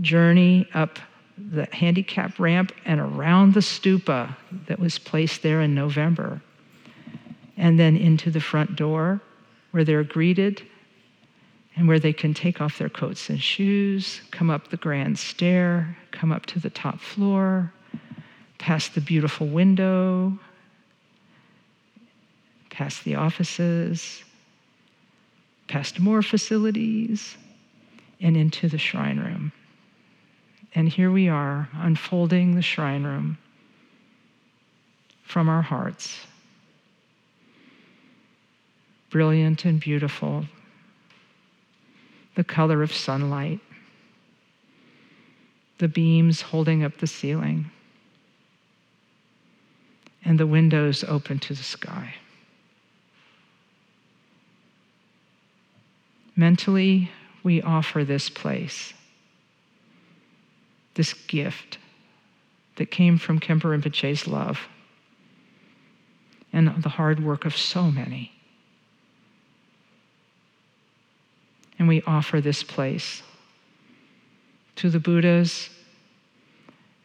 [0.00, 0.98] journey up
[1.36, 4.36] the handicap ramp and around the stupa
[4.66, 6.40] that was placed there in November,
[7.56, 9.20] and then into the front door
[9.70, 10.62] where they're greeted
[11.76, 15.96] and where they can take off their coats and shoes, come up the grand stair,
[16.10, 17.72] come up to the top floor,
[18.58, 20.38] past the beautiful window,
[22.70, 24.22] past the offices,
[25.68, 27.36] past more facilities,
[28.20, 29.52] and into the shrine room.
[30.74, 33.38] And here we are, unfolding the shrine room
[35.22, 36.26] from our hearts.
[39.10, 40.46] Brilliant and beautiful,
[42.34, 43.60] the color of sunlight,
[45.78, 47.70] the beams holding up the ceiling,
[50.24, 52.14] and the windows open to the sky.
[56.34, 57.10] Mentally,
[57.42, 58.94] we offer this place,
[60.94, 61.78] this gift
[62.76, 64.60] that came from Khenpo Rinpoche's love
[66.52, 68.32] and the hard work of so many.
[71.78, 73.22] And we offer this place
[74.76, 75.70] to the Buddhas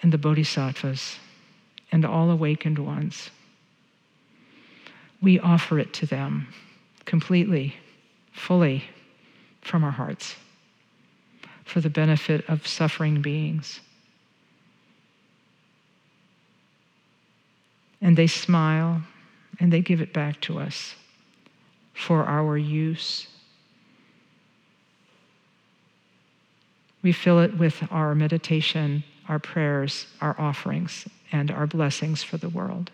[0.02, 1.18] and the Bodhisattvas
[1.92, 3.30] and all awakened ones.
[5.22, 6.48] We offer it to them
[7.06, 7.76] completely,
[8.34, 8.84] fully
[9.62, 10.36] from our hearts
[11.68, 13.82] for the benefit of suffering beings.
[18.02, 19.02] And they smile
[19.60, 20.96] and they give it back to us
[21.94, 23.28] for our use.
[27.02, 32.50] We fill it with our meditation, our prayers, our offerings, and our blessings for the
[32.50, 32.92] world.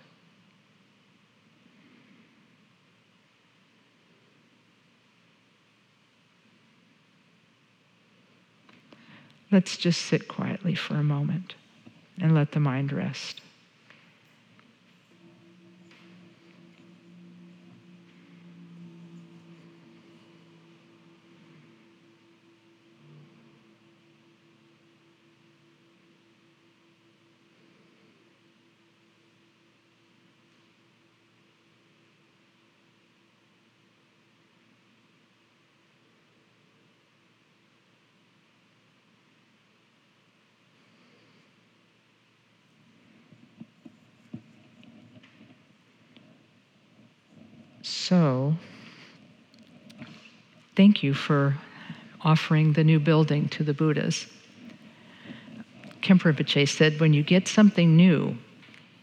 [9.54, 11.54] Let's just sit quietly for a moment
[12.20, 13.40] and let the mind rest.
[48.14, 48.54] So,
[50.76, 51.58] thank you for
[52.22, 54.28] offering the new building to the Buddhas.
[56.04, 58.38] Khenpo Rinpoche said when you get something new,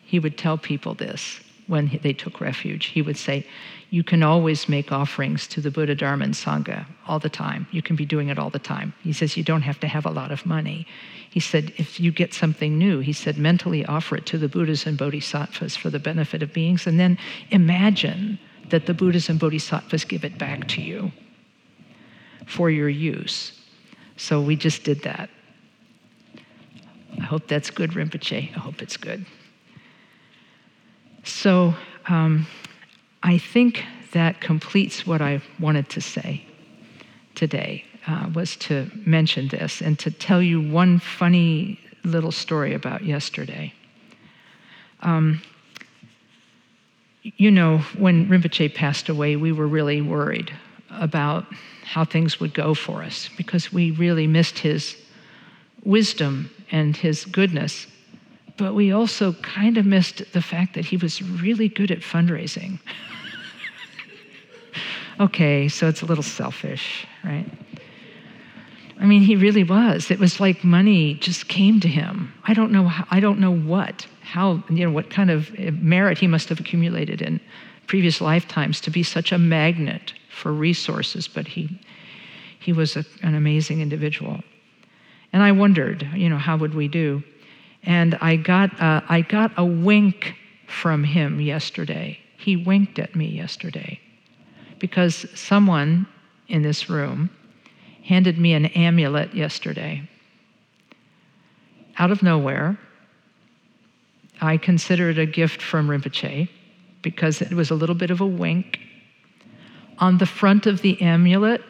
[0.05, 2.87] he would tell people this when they took refuge.
[2.87, 3.45] He would say,
[3.91, 7.67] You can always make offerings to the Buddha, Dharma, and Sangha all the time.
[7.73, 8.95] You can be doing it all the time.
[9.03, 10.87] He says, You don't have to have a lot of money.
[11.29, 14.87] He said, If you get something new, he said, mentally offer it to the Buddhas
[14.87, 17.19] and Bodhisattvas for the benefit of beings, and then
[17.51, 18.39] imagine
[18.71, 21.12] that the Buddhas and Bodhisattvas give it back to you
[22.47, 23.53] for your use.
[24.16, 25.31] So we just did that.
[27.18, 28.55] I hope that's good, Rinpoche.
[28.55, 29.27] I hope it's good.
[31.25, 31.75] So
[32.09, 32.47] um,
[33.23, 36.45] I think that completes what I wanted to say
[37.35, 43.05] today, uh, was to mention this and to tell you one funny little story about
[43.05, 43.73] yesterday.
[45.01, 45.43] Um,
[47.23, 50.53] you know, when Rinpoche passed away, we were really worried
[50.91, 51.47] about
[51.85, 54.97] how things would go for us because we really missed his
[55.85, 57.87] wisdom and his goodness.
[58.57, 62.79] But we also kind of missed the fact that he was really good at fundraising.
[65.21, 67.47] okay, so it's a little selfish, right?
[68.99, 70.11] I mean, he really was.
[70.11, 72.35] It was like money just came to him.
[72.45, 76.18] I don't know how, I don't know what how, you know, what kind of merit
[76.18, 77.41] he must have accumulated in
[77.89, 81.81] previous lifetimes to be such a magnet for resources, but he,
[82.61, 84.41] he was a, an amazing individual.
[85.33, 87.24] And I wondered, you know, how would we do?
[87.83, 90.37] And I got, uh, I got a wink
[90.68, 92.18] from him yesterday.
[92.39, 93.99] He winked at me yesterday
[94.78, 96.07] because someone
[96.47, 97.31] in this room
[98.05, 100.09] handed me an amulet yesterday.
[101.99, 102.78] Out of nowhere,
[104.41, 106.49] I consider it a gift from Rinpoche
[107.03, 108.80] because it was a little bit of a wink.
[109.99, 111.62] On the front of the amulet,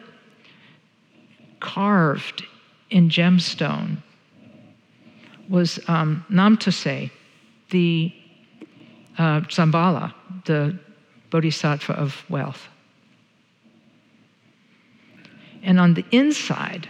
[1.59, 2.45] carved
[2.89, 3.97] in gemstone,
[5.49, 7.11] was um, Namtose,
[7.71, 8.13] the
[9.17, 10.13] uh, Jambhala,
[10.45, 10.77] the
[11.29, 12.67] bodhisattva of wealth.
[15.63, 16.87] And on the inside,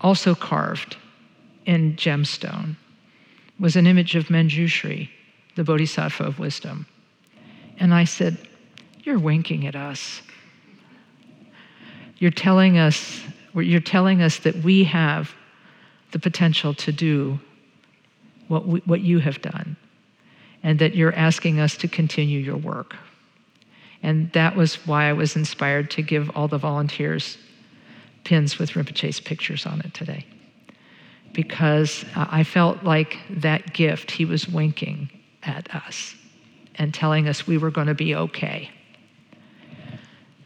[0.00, 0.96] also carved
[1.66, 2.76] in gemstone,
[3.60, 5.10] was an image of Manjushri,
[5.54, 6.86] the Bodhisattva of wisdom.
[7.78, 8.38] And I said,
[9.04, 10.22] You're winking at us.
[12.18, 13.20] You're telling us,
[13.54, 15.34] you're telling us that we have
[16.12, 17.38] the potential to do
[18.48, 19.76] what, we, what you have done,
[20.62, 22.96] and that you're asking us to continue your work.
[24.02, 27.38] And that was why I was inspired to give all the volunteers
[28.24, 30.26] pins with Rinpoche's pictures on it today.
[31.32, 35.10] Because I felt like that gift, he was winking
[35.42, 36.14] at us
[36.74, 38.70] and telling us we were going to be okay.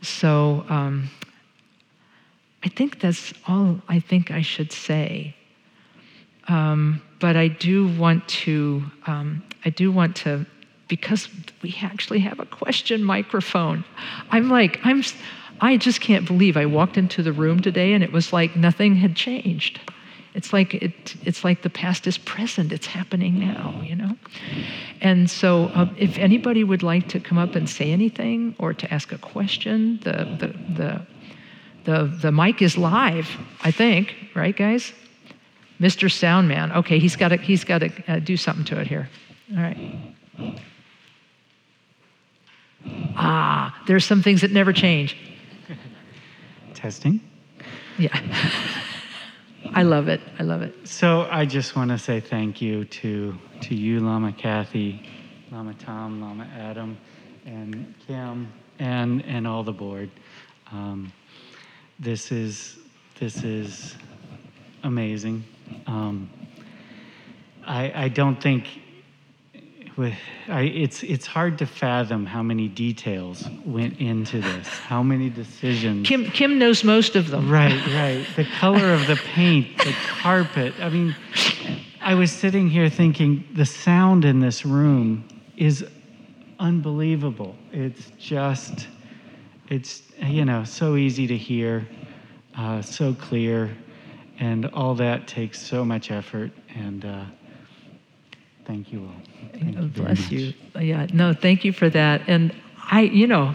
[0.02, 1.08] So um,
[2.62, 5.34] I think that's all I think I should say.
[6.48, 10.44] Um, but I do want to, um, I do want to,
[10.88, 11.28] because
[11.62, 13.84] we actually have a question microphone.
[14.30, 15.02] I'm like, I'm,
[15.60, 18.96] I just can't believe I walked into the room today and it was like nothing
[18.96, 19.80] had changed.
[20.34, 22.72] It's like it, it's like the past is present.
[22.72, 24.16] It's happening now, you know.
[25.00, 28.92] And so, uh, if anybody would like to come up and say anything or to
[28.92, 31.06] ask a question, the the the
[31.84, 33.28] the, the mic is live.
[33.62, 34.92] I think, right, guys?
[35.80, 36.08] Mr.
[36.08, 36.74] Soundman.
[36.76, 39.08] Okay, he's got to he's got to uh, do something to it here.
[39.56, 39.76] All right.
[43.16, 45.16] Ah, there's some things that never change.
[46.74, 47.20] Testing.
[47.98, 48.18] Yeah.
[49.72, 50.20] I love it.
[50.38, 50.74] I love it.
[50.86, 55.08] So I just want to say thank you to to you, Lama Kathy,
[55.50, 56.98] Lama Tom, Lama Adam,
[57.46, 60.10] and Kim, and and all the board.
[60.70, 61.12] Um,
[61.98, 62.78] this is
[63.18, 63.96] this is
[64.82, 65.44] amazing.
[65.86, 66.28] Um,
[67.66, 68.66] I I don't think
[69.96, 70.14] with
[70.48, 76.06] I, it's it's hard to fathom how many details went into this, how many decisions.
[76.06, 77.50] Kim Kim knows most of them.
[77.50, 78.26] Right, right.
[78.36, 80.74] The color of the paint, the carpet.
[80.80, 81.14] I mean,
[82.00, 85.26] I was sitting here thinking the sound in this room
[85.56, 85.84] is
[86.58, 87.54] unbelievable.
[87.72, 88.88] It's just,
[89.68, 91.86] it's you know so easy to hear,
[92.56, 93.76] uh, so clear,
[94.38, 97.04] and all that takes so much effort and.
[97.04, 97.24] Uh,
[98.66, 99.50] Thank you all.
[99.52, 100.54] Thank you Bless you.
[100.78, 102.22] Yeah, no, thank you for that.
[102.26, 102.54] And
[102.90, 103.54] I, you know,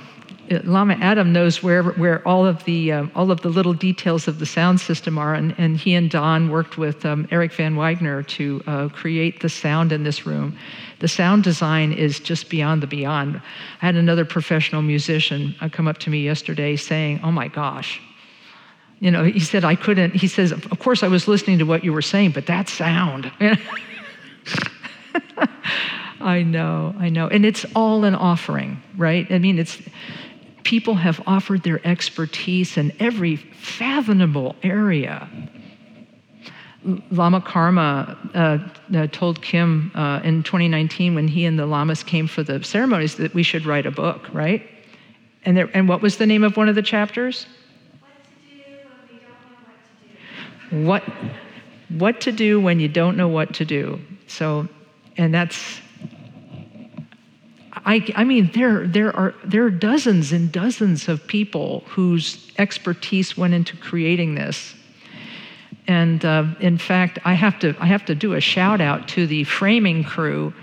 [0.64, 4.40] Lama Adam knows where where all of the um, all of the little details of
[4.40, 8.24] the sound system are, and, and he and Don worked with um, Eric Van Wagner
[8.24, 10.58] to uh, create the sound in this room.
[11.00, 13.42] The sound design is just beyond the beyond.
[13.82, 18.02] I had another professional musician uh, come up to me yesterday saying, "Oh my gosh."
[19.00, 20.16] You know, he said I couldn't.
[20.16, 23.32] He says, "Of course, I was listening to what you were saying, but that sound."
[26.22, 27.28] I know, I know.
[27.28, 29.26] And it's all an offering, right?
[29.30, 29.82] I mean, it's
[30.64, 35.30] people have offered their expertise in every fathomable area.
[37.12, 38.58] Lama Karma uh,
[38.96, 43.16] uh, told Kim uh, in 2019 when he and the lamas came for the ceremonies
[43.16, 44.68] that we should write a book, right?
[45.44, 47.48] And, there, and what was the name of one of the chapters?
[50.70, 51.04] What,
[51.90, 54.00] what to do when you don't know what to do.
[54.28, 54.68] So
[55.20, 55.82] and that's
[57.86, 63.38] I, I, mean, there, there, are, there are dozens and dozens of people whose expertise
[63.38, 64.76] went into creating this.
[65.88, 69.26] And uh, in fact, I have, to, I have to do a shout out to
[69.26, 70.54] the framing crew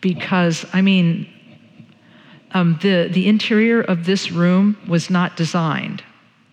[0.00, 1.28] because, I mean,
[2.52, 6.04] um, the, the interior of this room was not designed.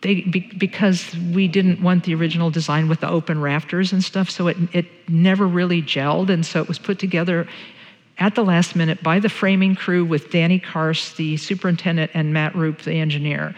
[0.01, 4.29] They, be, because we didn't want the original design with the open rafters and stuff,
[4.29, 6.29] so it, it never really gelled.
[6.29, 7.47] And so it was put together
[8.17, 12.55] at the last minute by the framing crew with Danny Kars, the superintendent, and Matt
[12.55, 13.55] Roop, the engineer.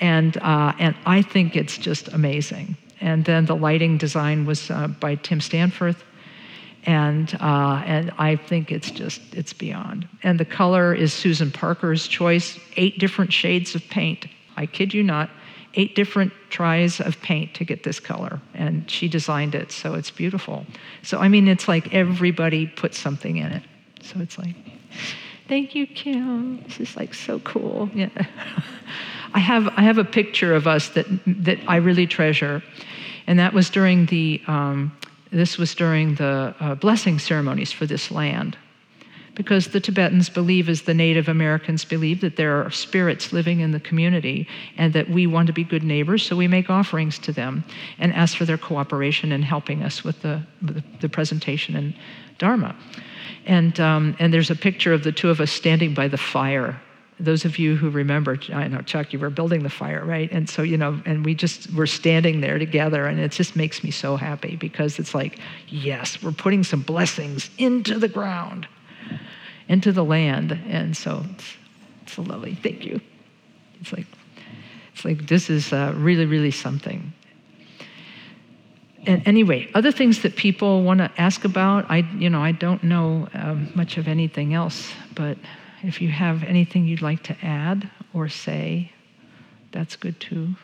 [0.00, 2.76] And, uh, and I think it's just amazing.
[3.00, 6.02] And then the lighting design was uh, by Tim Stanforth.
[6.84, 10.08] And, uh, and I think it's just, it's beyond.
[10.22, 14.26] And the color is Susan Parker's choice, eight different shades of paint.
[14.56, 15.30] I kid you not
[15.76, 20.10] eight different tries of paint to get this color, and she designed it, so it's
[20.10, 20.66] beautiful.
[21.02, 23.62] So, I mean, it's like everybody put something in it.
[24.02, 24.56] So it's like,
[25.48, 26.62] thank you, Kim.
[26.62, 27.90] This is like so cool.
[27.94, 28.08] Yeah.
[29.34, 32.62] I have, I have a picture of us that, that I really treasure,
[33.26, 34.96] and that was during the, um,
[35.30, 38.56] this was during the uh, blessing ceremonies for this land
[39.36, 43.70] because the Tibetans believe, as the Native Americans believe, that there are spirits living in
[43.70, 47.32] the community and that we want to be good neighbors, so we make offerings to
[47.32, 47.62] them
[47.98, 51.94] and ask for their cooperation in helping us with the, the, the presentation and
[52.38, 52.74] Dharma.
[53.44, 56.80] And, um, and there's a picture of the two of us standing by the fire.
[57.20, 60.30] Those of you who remember, I know, Chuck, you were building the fire, right?
[60.32, 63.84] And so, you know, and we just were standing there together, and it just makes
[63.84, 68.66] me so happy because it's like, yes, we're putting some blessings into the ground
[69.68, 70.52] into the land.
[70.68, 71.54] And so it's,
[72.02, 72.54] it's lovely.
[72.54, 73.00] Thank you.
[73.80, 74.06] It's like,
[74.92, 77.12] it's like this is uh, really, really something.
[79.06, 82.82] and anyway, other things that people want to ask about, I, you know, I don't
[82.82, 85.38] know um, much of anything else, but
[85.82, 88.92] if you have anything you'd like to add or say,
[89.72, 90.56] that's good too.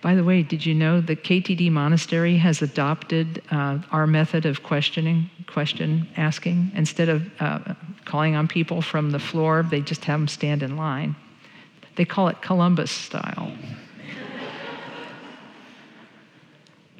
[0.00, 4.62] By the way, did you know the KTD Monastery has adopted uh, our method of
[4.62, 6.70] questioning, question asking?
[6.76, 7.74] Instead of uh,
[8.04, 11.16] calling on people from the floor, they just have them stand in line.
[11.96, 13.52] They call it Columbus style.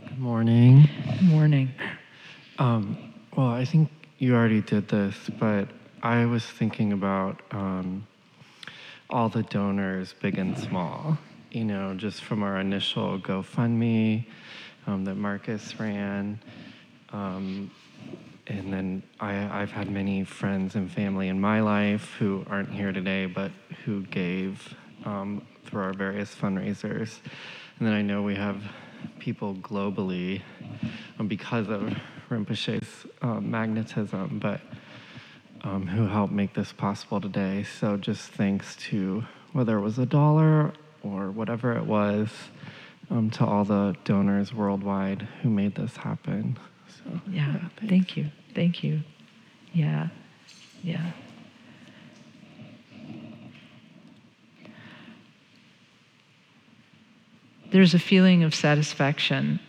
[0.08, 0.88] Good morning.
[1.20, 1.70] Good morning.
[2.58, 5.68] Um, well, I think you already did this, but
[6.02, 8.08] I was thinking about um,
[9.08, 11.16] all the donors, big and small.
[11.50, 14.26] You know, just from our initial GoFundMe
[14.86, 16.38] um, that Marcus ran.
[17.10, 17.70] Um,
[18.48, 22.92] and then I, I've had many friends and family in my life who aren't here
[22.92, 23.50] today, but
[23.86, 24.74] who gave
[25.06, 27.18] um, through our various fundraisers.
[27.78, 28.62] And then I know we have
[29.18, 30.42] people globally
[31.18, 31.96] um, because of
[32.28, 34.60] Rinpoche's uh, magnetism, but
[35.62, 37.64] um, who helped make this possible today.
[37.80, 39.24] So just thanks to
[39.54, 42.28] whether it was a dollar or whatever it was,
[43.10, 46.58] um, to all the donors worldwide who made this happen.
[46.88, 48.26] So, yeah, yeah thank you.
[48.54, 49.00] Thank you.
[49.72, 50.08] Yeah,
[50.82, 51.12] yeah.
[57.70, 59.60] There's a feeling of satisfaction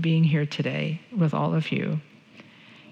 [0.00, 2.00] being here today with all of you,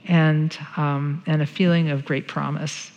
[0.07, 2.91] and, um, and a feeling of great promise.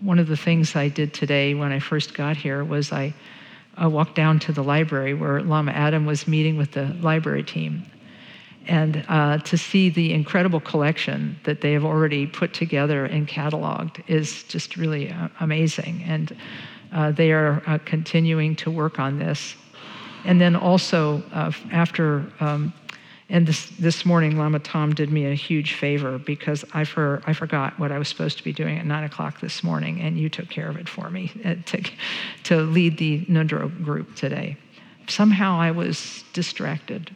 [0.00, 3.14] One of the things I did today when I first got here was I,
[3.76, 7.86] I walked down to the library where Lama Adam was meeting with the library team.
[8.68, 14.02] And uh, to see the incredible collection that they have already put together and cataloged
[14.06, 16.04] is just really uh, amazing.
[16.06, 16.36] And
[16.92, 19.56] uh, they are uh, continuing to work on this
[20.24, 22.72] and then also uh, after, um,
[23.28, 27.32] and this, this morning, Lama Tom did me a huge favor because I, for, I
[27.32, 30.28] forgot what I was supposed to be doing at 9 o'clock this morning, and you
[30.28, 31.82] took care of it for me uh, to,
[32.44, 34.56] to lead the Ngondro group today.
[35.08, 37.14] Somehow I was distracted.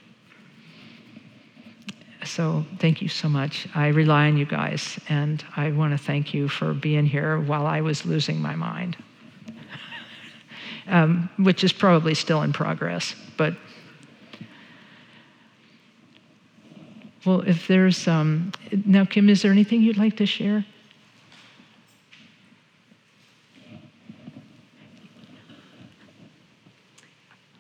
[2.24, 3.68] So thank you so much.
[3.74, 7.66] I rely on you guys, and I want to thank you for being here while
[7.66, 8.96] I was losing my mind
[10.88, 13.14] um, which is probably still in progress.
[13.36, 13.54] But
[17.26, 18.52] well, if there's um,
[18.84, 20.64] now, Kim, is there anything you'd like to share?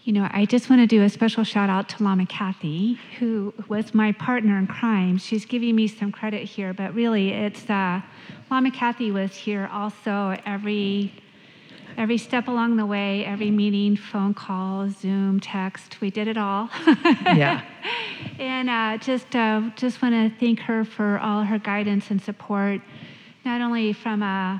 [0.04, 3.52] You know, I just want to do a special shout out to Lama Kathy, who
[3.66, 5.18] was my partner in crime.
[5.18, 8.00] She's giving me some credit here, but really, it's uh,
[8.48, 11.12] Lama Kathy was here also every
[11.96, 16.68] every step along the way, every meeting, phone call, Zoom, text, we did it all.
[16.86, 17.62] yeah.
[18.38, 22.80] And uh, just uh, just want to thank her for all her guidance and support,
[23.44, 24.58] not only from uh,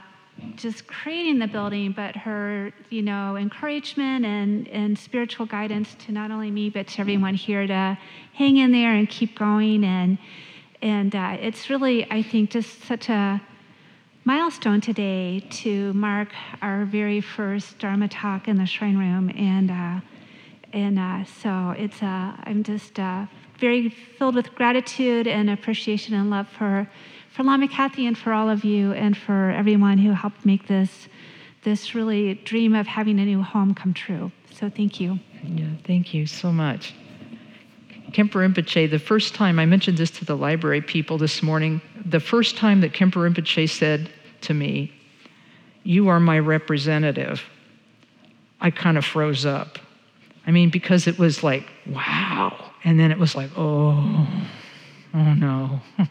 [0.57, 6.31] just creating the building, but her, you know, encouragement and, and spiritual guidance to not
[6.31, 7.99] only me, but to everyone here to
[8.35, 9.85] hang in there and keep going.
[9.85, 10.19] And,
[10.83, 13.41] and uh, it's really, I think, just such a
[14.27, 16.29] milestone today to mark
[16.61, 20.01] our very first Dharma talk in the shrine room, and uh,
[20.73, 23.27] and uh, so it's uh, I'm just uh,
[23.61, 26.91] very filled with gratitude and appreciation and love for
[27.31, 31.09] for Lama Kathy and for all of you and for everyone who helped make this
[31.63, 34.33] this really dream of having a new home come true.
[34.51, 35.21] So thank you.
[35.45, 36.95] Yeah, thank you so much.
[38.11, 42.21] Khenpo Rinpoche, the first time I mentioned this to the library people this morning, the
[42.21, 44.11] first time that Khenpo Rinpoche said
[44.43, 44.93] to me,
[45.83, 47.43] You are my representative,
[48.61, 49.79] I kind of froze up.
[50.47, 52.73] I mean, because it was like, wow.
[52.85, 54.29] And then it was like, oh,
[55.13, 55.81] oh no.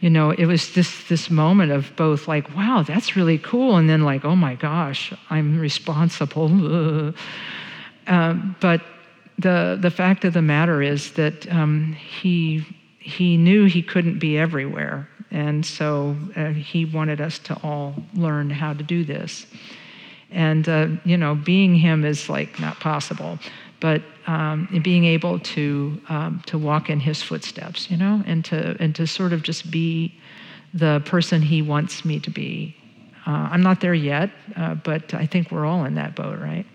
[0.00, 3.88] you know, it was this this moment of both like, wow, that's really cool, and
[3.88, 7.14] then like, oh my gosh, I'm responsible.
[8.06, 8.82] Um, but
[9.38, 12.62] the the fact of the matter is that um, he
[13.04, 18.48] he knew he couldn't be everywhere, and so uh, he wanted us to all learn
[18.48, 19.46] how to do this.
[20.30, 23.38] And, uh, you know, being him is like not possible,
[23.78, 28.74] but um, being able to, um, to walk in his footsteps, you know, and to,
[28.80, 30.18] and to sort of just be
[30.72, 32.74] the person he wants me to be.
[33.26, 36.66] Uh, I'm not there yet, uh, but I think we're all in that boat, right?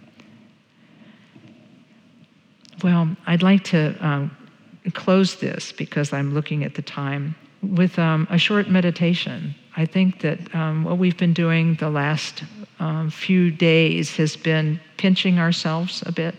[2.84, 4.38] Well, I'd like to um,
[4.92, 9.56] close this because I'm looking at the time with um, a short meditation.
[9.76, 12.44] I think that um, what we've been doing the last
[12.80, 16.36] um, few days has been pinching ourselves a bit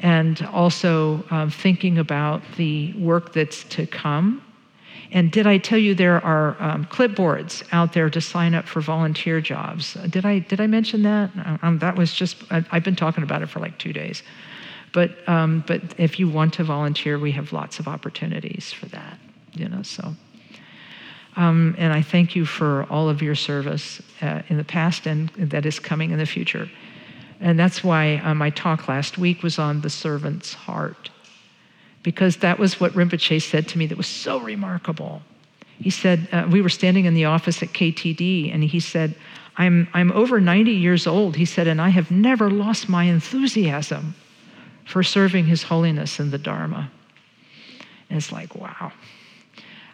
[0.00, 4.42] and also um, thinking about the work that's to come.
[5.10, 8.80] And did I tell you there are um, clipboards out there to sign up for
[8.80, 9.94] volunteer jobs?
[10.10, 11.30] Did I did I mention that?
[11.62, 14.22] Um, that was just I, have been talking about it for like two days.
[14.92, 19.18] But um, but if you want to volunteer, we have lots of opportunities for that.
[19.54, 20.14] You know so.
[21.36, 25.28] Um, and I thank you for all of your service uh, in the past and
[25.36, 26.68] that is coming in the future.
[27.40, 31.10] And that's why uh, my talk last week was on the servant's heart,
[32.02, 35.22] because that was what Rinpoche said to me that was so remarkable.
[35.78, 39.14] He said, uh, We were standing in the office at KTD, and he said,
[39.56, 44.16] I'm, I'm over 90 years old, he said, and I have never lost my enthusiasm
[44.88, 46.90] for serving His Holiness in the Dharma.
[48.08, 48.90] And it's like, wow.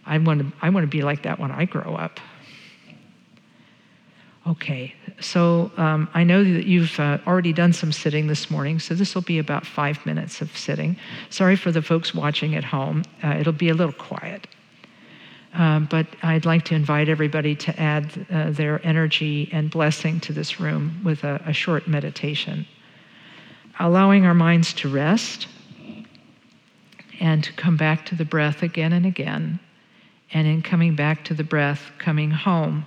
[0.06, 2.20] I want to, I want to be like that when I grow up.
[4.46, 8.94] Okay, so um, I know that you've uh, already done some sitting this morning, so
[8.94, 10.96] this will be about five minutes of sitting.
[11.30, 14.46] Sorry for the folks watching at home, uh, it'll be a little quiet.
[15.54, 20.32] Um, but I'd like to invite everybody to add uh, their energy and blessing to
[20.32, 22.66] this room with a, a short meditation.
[23.78, 25.48] Allowing our minds to rest
[27.20, 29.60] and to come back to the breath again and again
[30.32, 32.86] and in coming back to the breath, coming home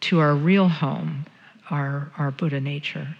[0.00, 1.26] to our real home,
[1.70, 3.16] our, our Buddha nature.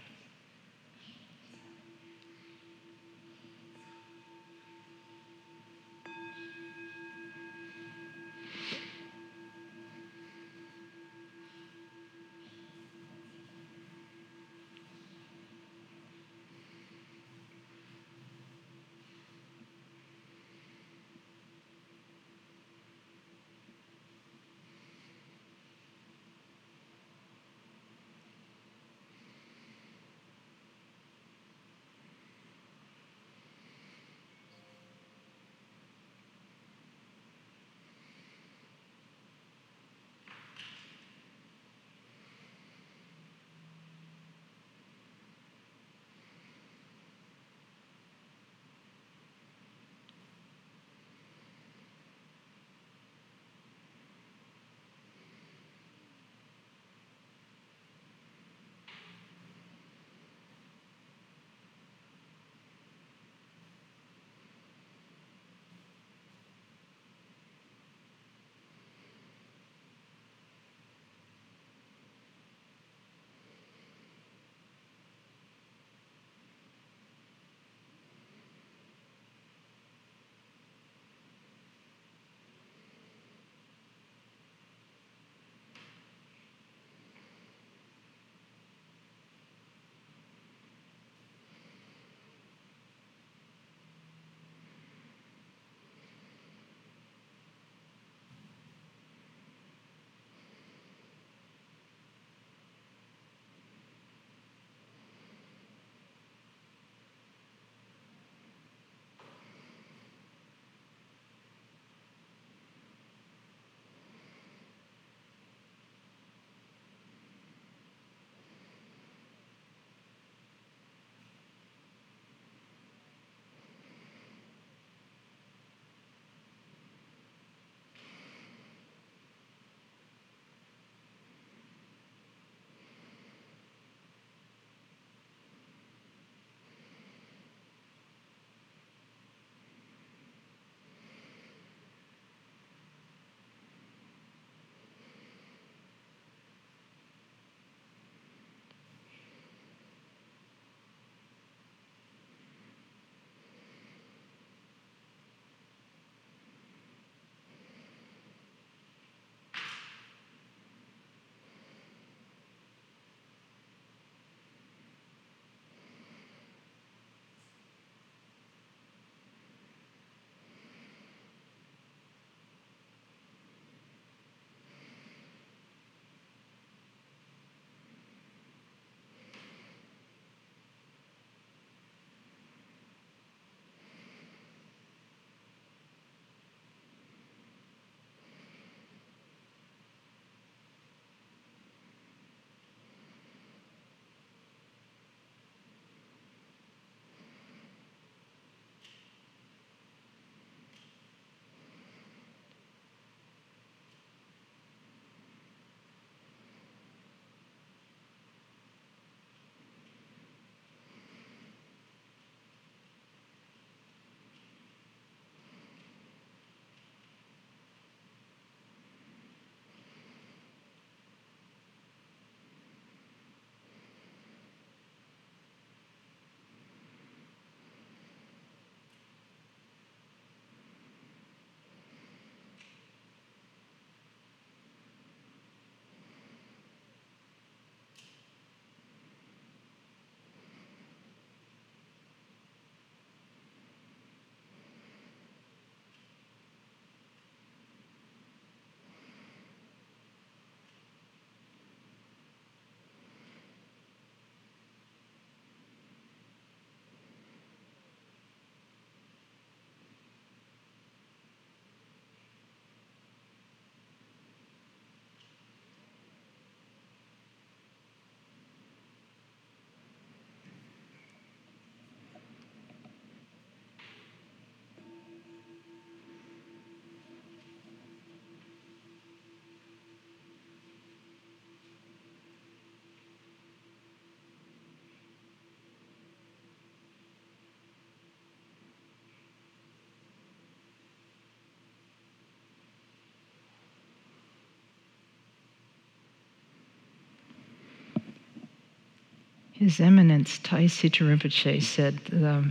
[299.58, 302.44] His Eminence Tai Situ Rinpoche said the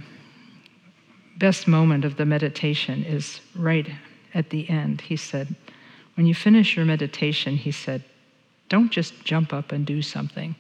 [1.38, 3.88] best moment of the meditation is right
[4.34, 5.01] at the end.
[5.01, 5.56] He said,
[6.16, 8.03] when you finish your meditation, he said,
[8.70, 10.56] don't just jump up and do something.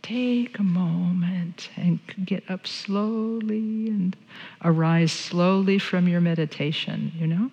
[0.00, 4.16] Take a moment and get up slowly and
[4.64, 7.50] arise slowly from your meditation, you know?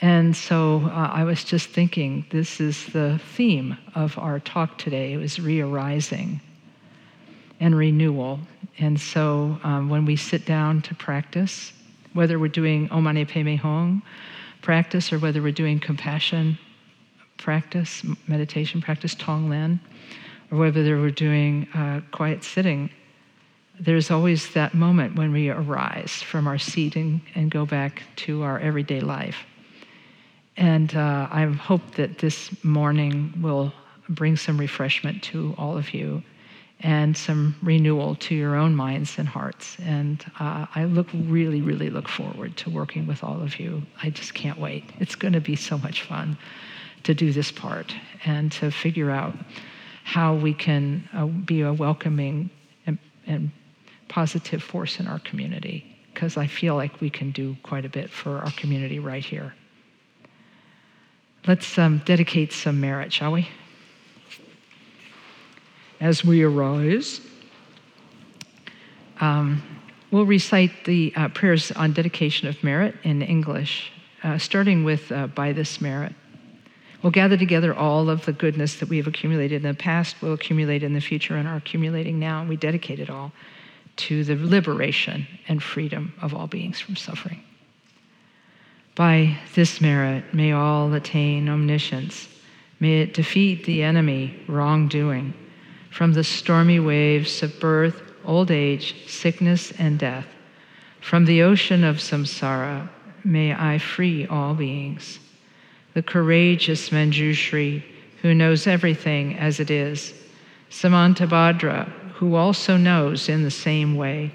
[0.00, 5.12] And so uh, I was just thinking, this is the theme of our talk today.
[5.12, 6.40] It was re arising
[7.62, 8.40] and renewal.
[8.78, 11.72] And so um, when we sit down to practice,
[12.12, 14.02] whether we're doing Om Mani Padme Hum
[14.62, 16.58] practice or whether we're doing compassion
[17.38, 19.78] practice, meditation practice, Tonglen,
[20.50, 22.90] or whether we're doing uh, quiet sitting,
[23.78, 28.42] there's always that moment when we arise from our seat and, and go back to
[28.42, 29.44] our everyday life.
[30.56, 33.72] And uh, I hope that this morning will
[34.08, 36.22] bring some refreshment to all of you
[36.82, 39.76] and some renewal to your own minds and hearts.
[39.80, 43.82] And uh, I look really, really look forward to working with all of you.
[44.02, 44.84] I just can't wait.
[44.98, 46.36] It's going to be so much fun
[47.04, 49.34] to do this part and to figure out
[50.04, 52.50] how we can uh, be a welcoming
[52.86, 53.52] and, and
[54.08, 55.86] positive force in our community.
[56.12, 59.54] Because I feel like we can do quite a bit for our community right here.
[61.46, 63.48] Let's um, dedicate some merit, shall we?
[66.02, 67.20] As we arise.
[69.20, 69.62] Um,
[70.10, 73.92] we'll recite the uh, prayers on dedication of merit in English,
[74.24, 76.12] uh, starting with uh, by this merit.
[77.02, 80.34] We'll gather together all of the goodness that we have accumulated in the past, we'll
[80.34, 83.30] accumulate in the future, and are accumulating now, and we dedicate it all
[83.94, 87.42] to the liberation and freedom of all beings from suffering.
[88.96, 92.28] By this merit, may all attain omniscience.
[92.80, 95.34] May it defeat the enemy, wrongdoing
[95.92, 100.26] from the stormy waves of birth, old age, sickness, and death.
[101.00, 102.88] From the ocean of samsara,
[103.24, 105.18] may I free all beings.
[105.94, 107.82] The courageous Manjushri,
[108.22, 110.14] who knows everything as it is,
[110.70, 114.32] Samantabhadra, who also knows in the same way,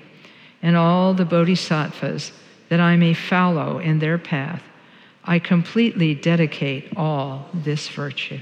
[0.61, 2.31] and all the bodhisattvas,
[2.69, 4.61] that I may follow in their path,
[5.23, 8.39] I completely dedicate all this virtue.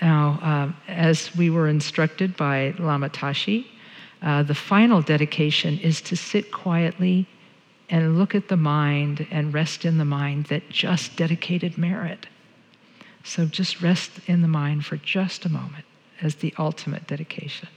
[0.00, 3.66] Now, uh, as we were instructed by Lama Tashi,
[4.22, 7.26] uh, the final dedication is to sit quietly
[7.88, 12.26] and look at the mind and rest in the mind that just dedicated merit.
[13.24, 15.84] So just rest in the mind for just a moment
[16.20, 17.68] as the ultimate dedication.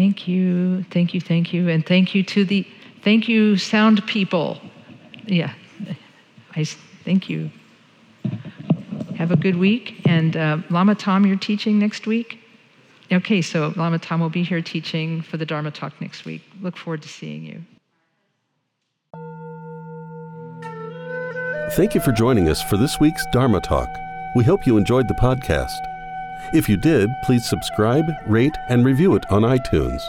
[0.00, 2.66] Thank you, thank you, thank you, and thank you to the
[3.04, 4.58] thank you sound people.
[5.26, 5.52] Yeah,
[6.56, 6.64] I
[7.04, 7.50] thank you.
[9.18, 12.38] Have a good week, and uh, Lama Tom, you're teaching next week.
[13.12, 16.40] Okay, so Lama Tom will be here teaching for the Dharma talk next week.
[16.62, 17.60] Look forward to seeing you.
[21.72, 23.94] Thank you for joining us for this week's Dharma talk.
[24.34, 25.99] We hope you enjoyed the podcast.
[26.52, 30.02] If you did, please subscribe, rate, and review it on iTunes.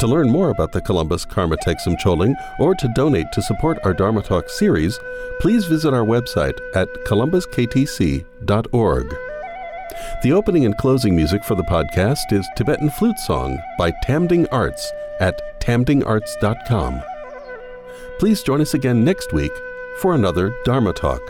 [0.00, 3.94] To learn more about the Columbus Karma Thegsum Choling or to donate to support our
[3.94, 4.98] Dharma Talk series,
[5.40, 9.16] please visit our website at columbusktc.org.
[10.22, 14.90] The opening and closing music for the podcast is Tibetan Flute Song by Tamding Arts
[15.20, 17.02] at tamdingarts.com.
[18.18, 19.52] Please join us again next week
[19.98, 21.20] for another Dharma Talk.